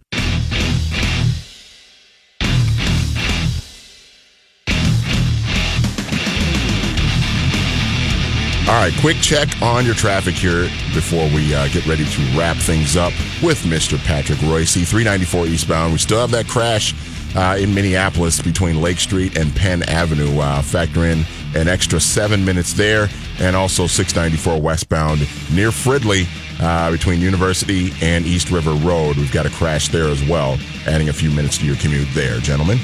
[8.68, 12.58] All right, quick check on your traffic here before we uh, get ready to wrap
[12.58, 13.96] things up with Mr.
[14.04, 15.92] Patrick Reusse, 394 eastbound.
[15.94, 16.92] We still have that crash
[17.38, 20.40] uh, in Minneapolis between Lake Street and Penn Avenue.
[20.40, 21.24] Uh, factor in
[21.54, 23.08] an extra seven minutes there,
[23.38, 25.20] and also 694 westbound
[25.52, 26.26] near Fridley
[26.60, 29.16] uh, between University and East River Road.
[29.16, 32.40] We've got a crash there as well, adding a few minutes to your commute there,
[32.40, 32.78] gentlemen.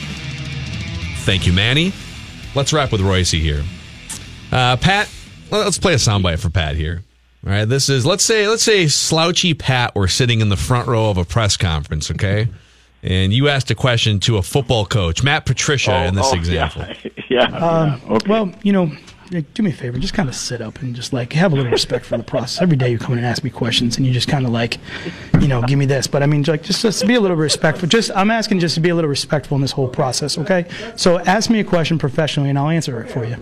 [1.24, 1.92] Thank you, Manny.
[2.54, 3.64] Let's wrap with Reusse here.
[4.52, 5.10] Uh, Pat,
[5.50, 7.02] let's play a soundbite for Pat here.
[7.44, 10.86] All right, this is let's say let's say slouchy Pat were sitting in the front
[10.86, 12.48] row of a press conference, okay?
[13.04, 16.34] And you asked a question to a football coach, Matt Patricia, Oh, in this oh,
[16.36, 16.84] example.
[17.28, 17.46] Yeah.
[18.08, 18.90] Um, Well, you know,
[19.30, 21.70] do me a favor, just kind of sit up and just like have a little
[21.70, 22.62] respect for the process.
[22.62, 24.78] Every day you come in and ask me questions, and you just kind of like,
[25.40, 26.06] you know, give me this.
[26.06, 27.88] But I mean, like, just just be a little respectful.
[27.88, 30.66] Just I'm asking just to be a little respectful in this whole process, okay?
[30.96, 33.34] So ask me a question professionally, and I'll answer it for you.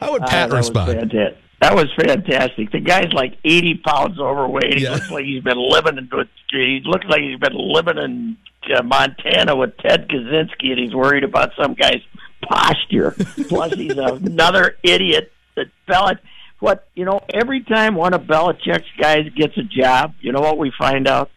[0.00, 1.12] How would Ah, Pat that was respond?
[1.60, 2.70] That was fantastic.
[2.70, 4.74] The guy's like 80 pounds overweight.
[4.78, 4.92] He Yeah.
[4.92, 6.08] looks like he's been living in.
[6.50, 8.36] He looks like he's been living in
[8.74, 12.02] uh, Montana with Ted Kaczynski, and he's worried about some guy's
[12.42, 13.12] posture.
[13.48, 16.18] Plus, he's another idiot that Belich.
[16.58, 17.20] What you know?
[17.34, 21.30] Every time one of Belichick's guys gets a job, you know what we find out?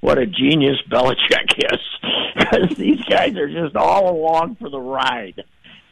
[0.00, 1.80] What a genius Belichick is,
[2.36, 5.44] because these guys are just all along for the ride.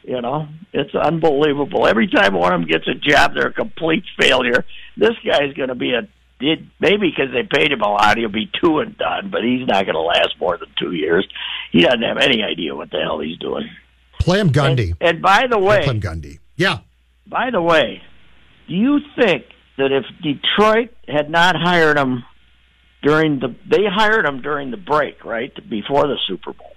[0.03, 1.87] You know, it's unbelievable.
[1.87, 4.65] Every time one of them gets a job, they're a complete failure.
[4.97, 6.07] This guy's going to be a
[6.39, 9.29] did maybe because they paid him a lot, he'll be two and done.
[9.31, 11.27] But he's not going to last more than two years.
[11.71, 13.69] He doesn't have any idea what the hell he's doing.
[14.19, 14.93] Play him Gundy.
[15.01, 16.39] And by the way, Play him Gundy.
[16.55, 16.79] Yeah.
[17.27, 18.01] by the way,
[18.67, 19.45] do you think
[19.77, 22.23] that if Detroit had not hired him
[23.01, 26.72] during the they hired him during the break, right before the Super Bowl?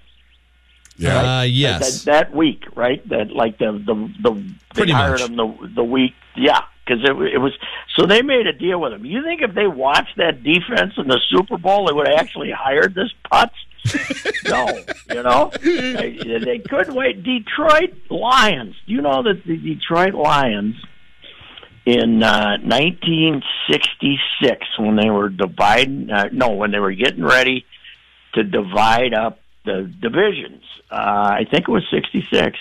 [1.05, 2.05] Uh, yes.
[2.05, 3.07] that, that week, right?
[3.09, 5.31] That like the the the they Pretty hired much.
[5.31, 7.53] him the the week, yeah, because it it was
[7.95, 9.05] so they made a deal with him.
[9.05, 12.51] You think if they watched that defense in the Super Bowl, they would have actually
[12.51, 13.51] hired this putz?
[14.49, 14.67] no,
[15.15, 17.23] you know they, they couldn't wait.
[17.23, 18.75] Detroit Lions.
[18.87, 20.75] Do you know that the Detroit Lions
[21.85, 26.11] in uh, 1966 when they were dividing?
[26.11, 27.65] Uh, no, when they were getting ready
[28.35, 30.63] to divide up the divisions.
[30.91, 32.57] Uh, I think it was 66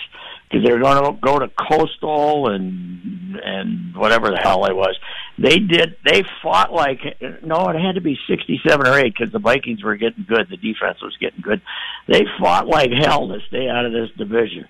[0.48, 4.96] because they were going to go to Coastal and and whatever the hell it was.
[5.38, 5.96] They did.
[6.04, 7.00] They fought like
[7.42, 10.48] no, it had to be 67 or 8 because the Vikings were getting good.
[10.50, 11.62] The defense was getting good.
[12.08, 14.66] They fought like hell to stay out of this division.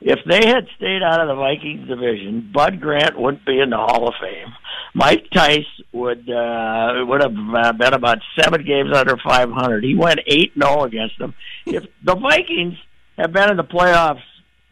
[0.00, 3.76] If they had stayed out of the Vikings division, Bud Grant wouldn't be in the
[3.76, 4.54] Hall of Fame.
[4.94, 9.84] Mike Tice would uh, would have uh, been about seven games under 500.
[9.84, 11.34] He went eight zero against them.
[11.64, 12.74] If the Vikings
[13.18, 14.22] have been in the playoffs,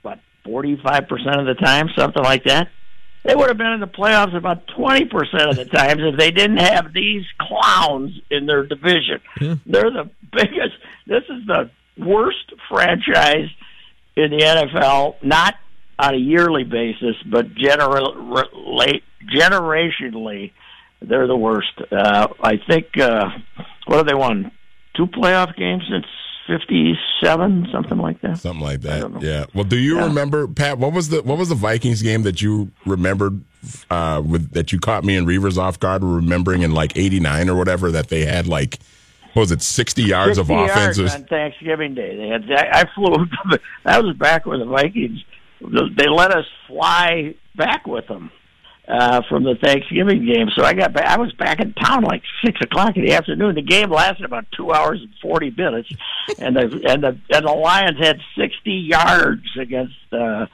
[0.02, 2.68] what 45 percent of the time, something like that,
[3.24, 6.30] they would have been in the playoffs about 20 percent of the times if they
[6.30, 9.20] didn't have these clowns in their division.
[9.66, 10.76] They're the biggest.
[11.06, 13.48] This is the worst franchise
[14.16, 15.54] in the NFL, not
[15.98, 19.02] on a yearly basis, but general, re-
[19.32, 20.52] generationally,
[21.02, 21.72] they're the worst.
[21.90, 23.30] Uh, I think uh,
[23.86, 24.50] what have they won?
[24.96, 26.06] Two playoff games since
[26.46, 28.38] '57, something like that.
[28.38, 29.22] Something like that.
[29.22, 29.46] Yeah.
[29.54, 30.78] Well, do you remember, Pat?
[30.78, 33.42] What was the what was the Vikings game that you remembered
[33.90, 37.56] uh, with that you caught me and Reavers off guard remembering in like '89 or
[37.56, 38.78] whatever that they had like
[39.34, 40.96] what was it 60 yards of 50 offense?
[40.98, 42.16] yards on Thanksgiving Day.
[42.16, 42.50] They had.
[42.50, 43.26] I flew.
[43.84, 45.22] That was back when the Vikings.
[45.60, 48.30] They let us fly back with them
[48.88, 50.48] uh, from the Thanksgiving game.
[50.54, 51.06] So I got back.
[51.06, 53.54] I was back in town like six o'clock in the afternoon.
[53.54, 55.90] The game lasted about two hours and forty minutes,
[56.38, 60.46] and the and the and the Lions had sixty yards against uh,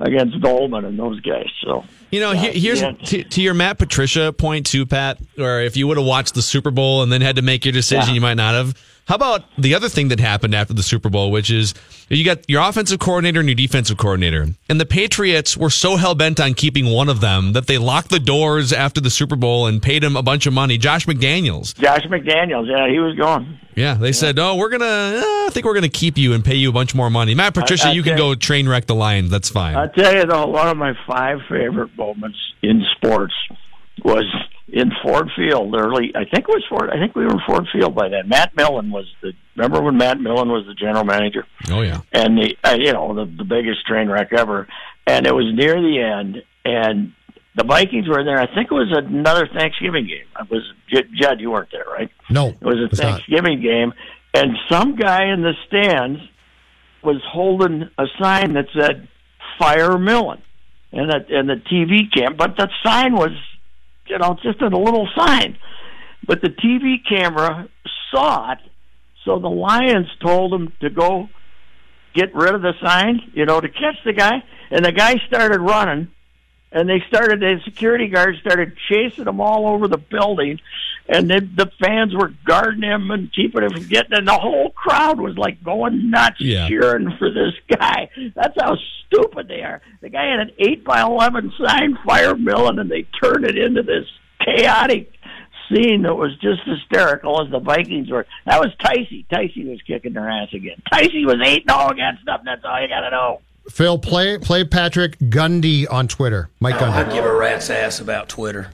[0.00, 1.48] against Doleman and those guys.
[1.64, 2.92] So You know, here's yeah.
[2.92, 5.18] to, to your Matt Patricia point too, Pat.
[5.38, 7.72] Or if you would have watched the Super Bowl and then had to make your
[7.72, 8.14] decision, Yeah.
[8.14, 8.74] you might not have.
[9.06, 11.74] How about the other thing that happened after the Super Bowl, which is
[12.08, 16.16] you got your offensive coordinator and your defensive coordinator, and the Patriots were so hell
[16.16, 19.68] bent on keeping one of them that they locked the doors after the Super Bowl
[19.68, 20.76] and paid him a bunch of money.
[20.76, 21.76] Josh McDaniels.
[21.80, 23.60] Josh McDaniels, yeah, he was gone.
[23.76, 24.84] Yeah, they said, "Oh, we're gonna.
[24.84, 27.54] Uh, I think we're gonna keep you and pay you a bunch more money." Matt
[27.54, 29.30] Patricia, I you can go train wreck the Lions.
[29.30, 29.76] That's fine.
[29.76, 33.34] I tell you though, one of my five favorite moments in sports
[34.02, 34.24] was
[34.76, 36.12] in Ford Field early.
[36.14, 36.90] I think it was Ford.
[36.90, 38.28] I think we were in Ford Field by then.
[38.28, 39.32] Matt Millen was the.
[39.56, 41.46] Remember when Matt Millen was the general manager?
[41.70, 42.00] oh yeah.
[42.12, 44.68] and the uh, you know the the biggest train wreck ever.
[45.06, 47.12] And it was near the end, and
[47.54, 48.38] the Vikings were there.
[48.38, 50.26] I think it was another Thanksgiving game.
[50.40, 50.62] It was
[50.92, 51.40] J- Judd.
[51.40, 52.10] You weren't there, right?
[52.28, 53.12] No, It was a it's not.
[53.12, 53.92] Thanksgiving game,
[54.34, 56.20] and some guy in the stands
[57.02, 59.08] was holding a sign that said
[59.58, 60.42] "Fire Millen."
[60.92, 63.30] and the and the TV cam, but the sign was,
[64.08, 65.58] you know, just a little sign.
[66.26, 67.68] But the TV camera
[68.10, 68.58] saw it,
[69.24, 71.28] so the Lions told him to go
[72.14, 75.60] get rid of the sign, you know, to catch the guy, and the guy started
[75.60, 76.08] running.
[76.72, 80.58] And they started the security guards started chasing him all over the building
[81.08, 84.70] and then the fans were guarding him and keeping him from getting and the whole
[84.70, 86.68] crowd was like going nuts Yeah.
[86.68, 88.76] cheering for this guy that's how
[89.06, 93.06] stupid they are the guy had an 8 by 11 sign fire Millen and they
[93.22, 94.04] turned it into this
[94.44, 95.12] chaotic
[95.72, 98.24] scene that was just hysterical as the Vikings were.
[98.44, 99.26] That was Ticey.
[99.26, 100.80] Ticey was kicking their ass again.
[100.92, 102.38] Ticey was 8 0 against them.
[102.44, 103.40] That's all you got to know.
[103.68, 106.50] Phil, play play Patrick Gundy on Twitter.
[106.60, 106.92] Mike Gundy.
[107.08, 108.70] I give a rat's ass about Twitter.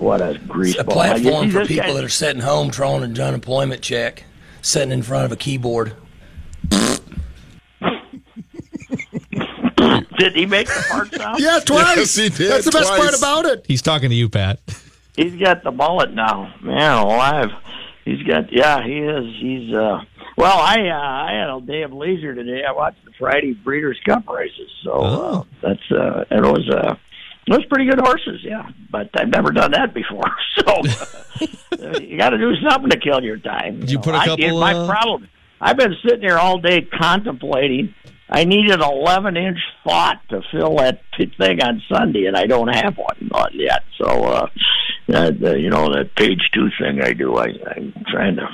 [0.00, 0.94] What a grease It's a ball.
[0.94, 4.24] platform for people guy- that are sitting home drawing an unemployment check,
[4.62, 5.94] sitting in front of a keyboard.
[10.18, 11.38] Did he make the fart sound?
[11.40, 11.96] Yeah, twice.
[11.96, 13.64] Yes, he did, That's the best part about it.
[13.66, 14.58] He's talking to you, Pat.
[15.16, 16.54] He's got the mullet now.
[16.62, 17.50] Man alive.
[18.04, 19.34] He's got yeah, he is.
[19.40, 20.00] He's uh
[20.36, 22.64] well, I uh, I had a day of leisure today.
[22.66, 24.70] I watched the Friday Breeders' Cup races.
[24.82, 26.94] So uh, that's uh it was uh
[27.48, 28.68] was pretty good horses, yeah.
[28.90, 30.30] But I've never done that before.
[30.60, 30.82] So
[31.82, 33.80] uh, you got to do something to kill your time.
[33.80, 34.02] Did you know.
[34.02, 35.28] put a I- couple, my uh, problem.
[35.60, 37.94] I've been sitting here all day contemplating.
[38.28, 42.68] I needed an 11 inch thought to fill that thing on Sunday, and I don't
[42.68, 43.82] have one not yet.
[43.98, 44.46] So, uh,
[45.08, 48.48] that, uh, you know, that page two thing I do, I, I'm trying to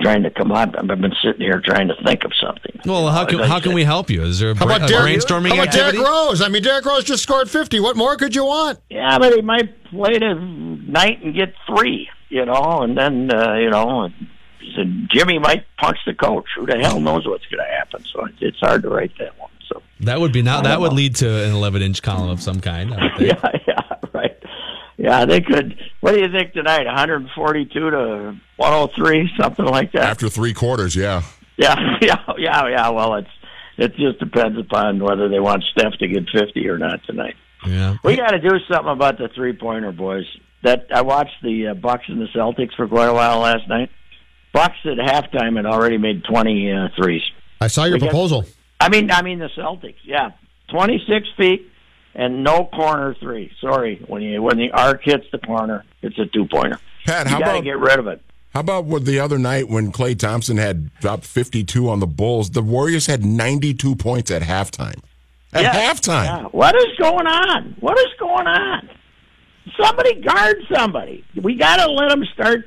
[0.00, 0.74] trying to come up.
[0.78, 2.80] I've been sitting here trying to think of something.
[2.84, 4.22] Well, how can how can we help you?
[4.22, 5.98] Is there a, How bra- about a Derrick, brainstorming how about activity?
[5.98, 6.40] Derrick Rose?
[6.42, 7.80] I mean, Derrick Rose just scored 50.
[7.80, 8.78] What more could you want?
[8.90, 13.70] Yeah, but he might play tonight and get three, you know, and then uh, you
[13.70, 14.14] know, and
[14.76, 16.46] so Jimmy might punch the coach.
[16.56, 18.04] Who the hell knows what's going to happen?
[18.12, 19.50] So it's- it's hard to write that one.
[19.68, 20.60] So That would be now.
[20.62, 20.96] That don't would know.
[20.96, 22.92] lead to an 11 inch column of some kind.
[22.94, 23.30] I would think.
[23.42, 23.81] yeah, yeah, right.
[25.02, 25.76] Yeah, they could.
[26.00, 26.86] What do you think tonight?
[26.86, 30.04] 142 to 103, something like that.
[30.04, 31.22] After three quarters, yeah.
[31.56, 32.88] Yeah, yeah, yeah, yeah.
[32.90, 33.28] Well, it's
[33.78, 37.34] it just depends upon whether they want Steph to get 50 or not tonight.
[37.66, 37.96] Yeah.
[38.04, 40.24] We got to do something about the three pointer, boys.
[40.62, 43.90] That I watched the uh, Bucks and the Celtics for quite a while last night.
[44.52, 47.22] Bucks at halftime had already made 20 uh, threes.
[47.60, 48.44] I saw your We got- proposal.
[48.78, 49.96] I mean, I mean the Celtics.
[50.04, 50.30] Yeah,
[50.70, 51.68] 26 feet
[52.14, 53.50] and no corner three.
[53.60, 56.78] Sorry, when you when the arc hits the corner, it's a two pointer.
[57.06, 58.20] Pat, you how about get rid of it.
[58.54, 62.50] how about what the other night when Klay Thompson had dropped 52 on the Bulls?
[62.50, 65.00] The Warriors had 92 points at halftime.
[65.52, 66.24] At Yeah, halftime.
[66.24, 66.42] yeah.
[66.52, 67.76] What is going on?
[67.80, 68.88] What is going on?
[69.80, 71.24] Somebody guard somebody.
[71.40, 72.66] We got to let them start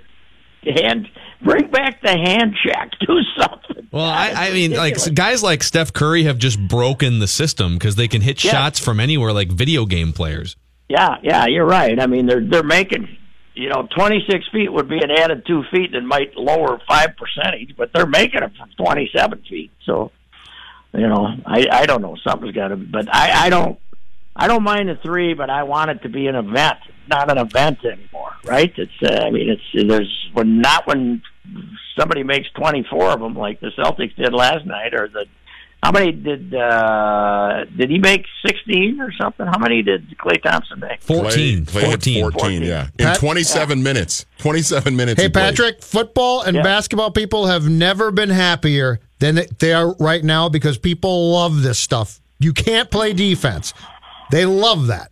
[0.73, 1.07] hand.
[1.41, 2.91] Bring back the hand check.
[3.07, 3.87] Do something.
[3.91, 7.95] Well, I, I mean, like guys like Steph Curry have just broken the system because
[7.95, 8.51] they can hit Yeah.
[8.51, 10.55] shots from anywhere, like video game players.
[10.89, 11.99] Yeah, yeah, you're right.
[11.99, 13.07] I mean, they're they're making.
[13.57, 17.73] You know, 26 feet would be an added two feet that might lower five percentage,
[17.77, 19.71] but they're making it from 27 feet.
[19.85, 20.11] So,
[20.93, 22.17] you know, I I don't know.
[22.27, 22.75] Something's got to.
[22.75, 23.79] But I I don't
[24.35, 27.37] I don't mind the three, but I want it to be an event, not an
[27.37, 28.33] event anymore.
[28.45, 28.73] Right?
[28.77, 28.91] It's.
[29.03, 31.21] Uh, I mean, it's there's when not when
[31.97, 35.25] somebody makes 24 of them like the Celtics did last night, or the
[35.83, 39.45] how many did uh did he make 16 or something?
[39.45, 41.01] How many did Klay Thompson make?
[41.01, 42.63] Klay, Klay had 14, 14.
[42.63, 42.87] yeah.
[42.97, 44.25] In Pat- 27 minutes.
[44.39, 45.19] 27 minutes.
[45.21, 45.43] Hey, he played.
[45.55, 46.63] Patrick, football and Yeah.
[46.63, 51.77] basketball people have never been happier than they are right now because people love this
[51.77, 52.19] stuff.
[52.39, 53.73] You can't play defense.
[54.31, 55.11] They love that.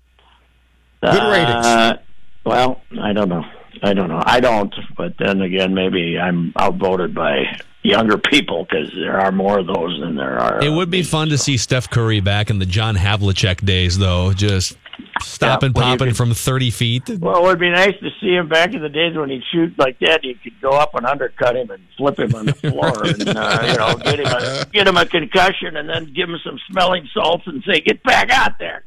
[1.01, 1.65] Good ratings.
[1.65, 1.97] Uh,
[2.45, 3.43] well, I don't know.
[3.81, 4.21] I don't know.
[4.25, 4.73] I don't.
[4.95, 7.43] But then again, maybe I'm outvoted by
[7.81, 10.63] younger people because there are more of those than there are.
[10.63, 14.31] It would be fun to see Steph Curry back in the John Havlicek days, though.
[14.31, 14.77] Just
[15.21, 17.09] stopping, Yeah, popping could- from 30 feet.
[17.19, 19.73] Well, it would be nice to see him back in the days when he'd shoot
[19.77, 20.23] like that.
[20.23, 23.67] You could go up and undercut him and flip him on the floor, and uh,
[23.69, 27.09] you know, get him a get him a concussion, and then give him some smelling
[27.13, 28.83] salts and say, "Get back out there."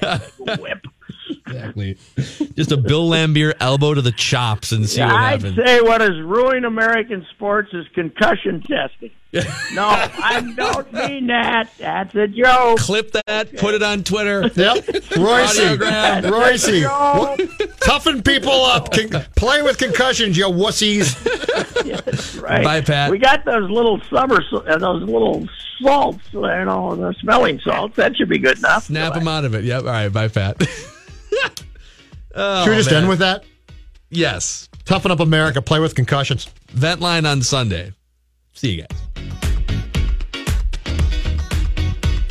[0.00, 0.18] Yeah,
[0.58, 0.84] whip.
[1.46, 1.96] Exactly.
[2.56, 5.44] Just a Bill Laimbeer elbow to the chops and see what happens.
[5.44, 5.66] I'd happens.
[5.68, 9.10] say what is ruining American sports is concussion testing.
[9.74, 11.70] no, I don't mean that.
[11.78, 12.78] That's a joke.
[12.78, 14.42] Clip that, put it on Twitter.
[14.42, 14.84] Yep.
[15.18, 15.76] Reusse,
[16.22, 18.90] Reusse, toughen people up.
[18.90, 21.14] Con- play with concussions, you wussies.
[21.84, 22.64] yes, Right.
[22.64, 23.10] Bye, Pat.
[23.10, 25.46] We got those little summer, uh, those little
[25.82, 27.96] salts, you know, the smelling salts.
[27.96, 28.84] That should be good enough.
[28.84, 29.64] Snap them out of it.
[29.64, 29.82] Yep.
[29.82, 30.08] All right.
[30.08, 30.66] Bye, Pat.
[32.34, 33.00] oh, Should we just man.
[33.02, 33.44] end with that?
[34.10, 34.68] Yes.
[34.84, 35.60] Toughen up America.
[35.60, 36.48] Play with concussions.
[36.70, 37.92] Vent line on Sunday.
[38.54, 39.37] See you guys.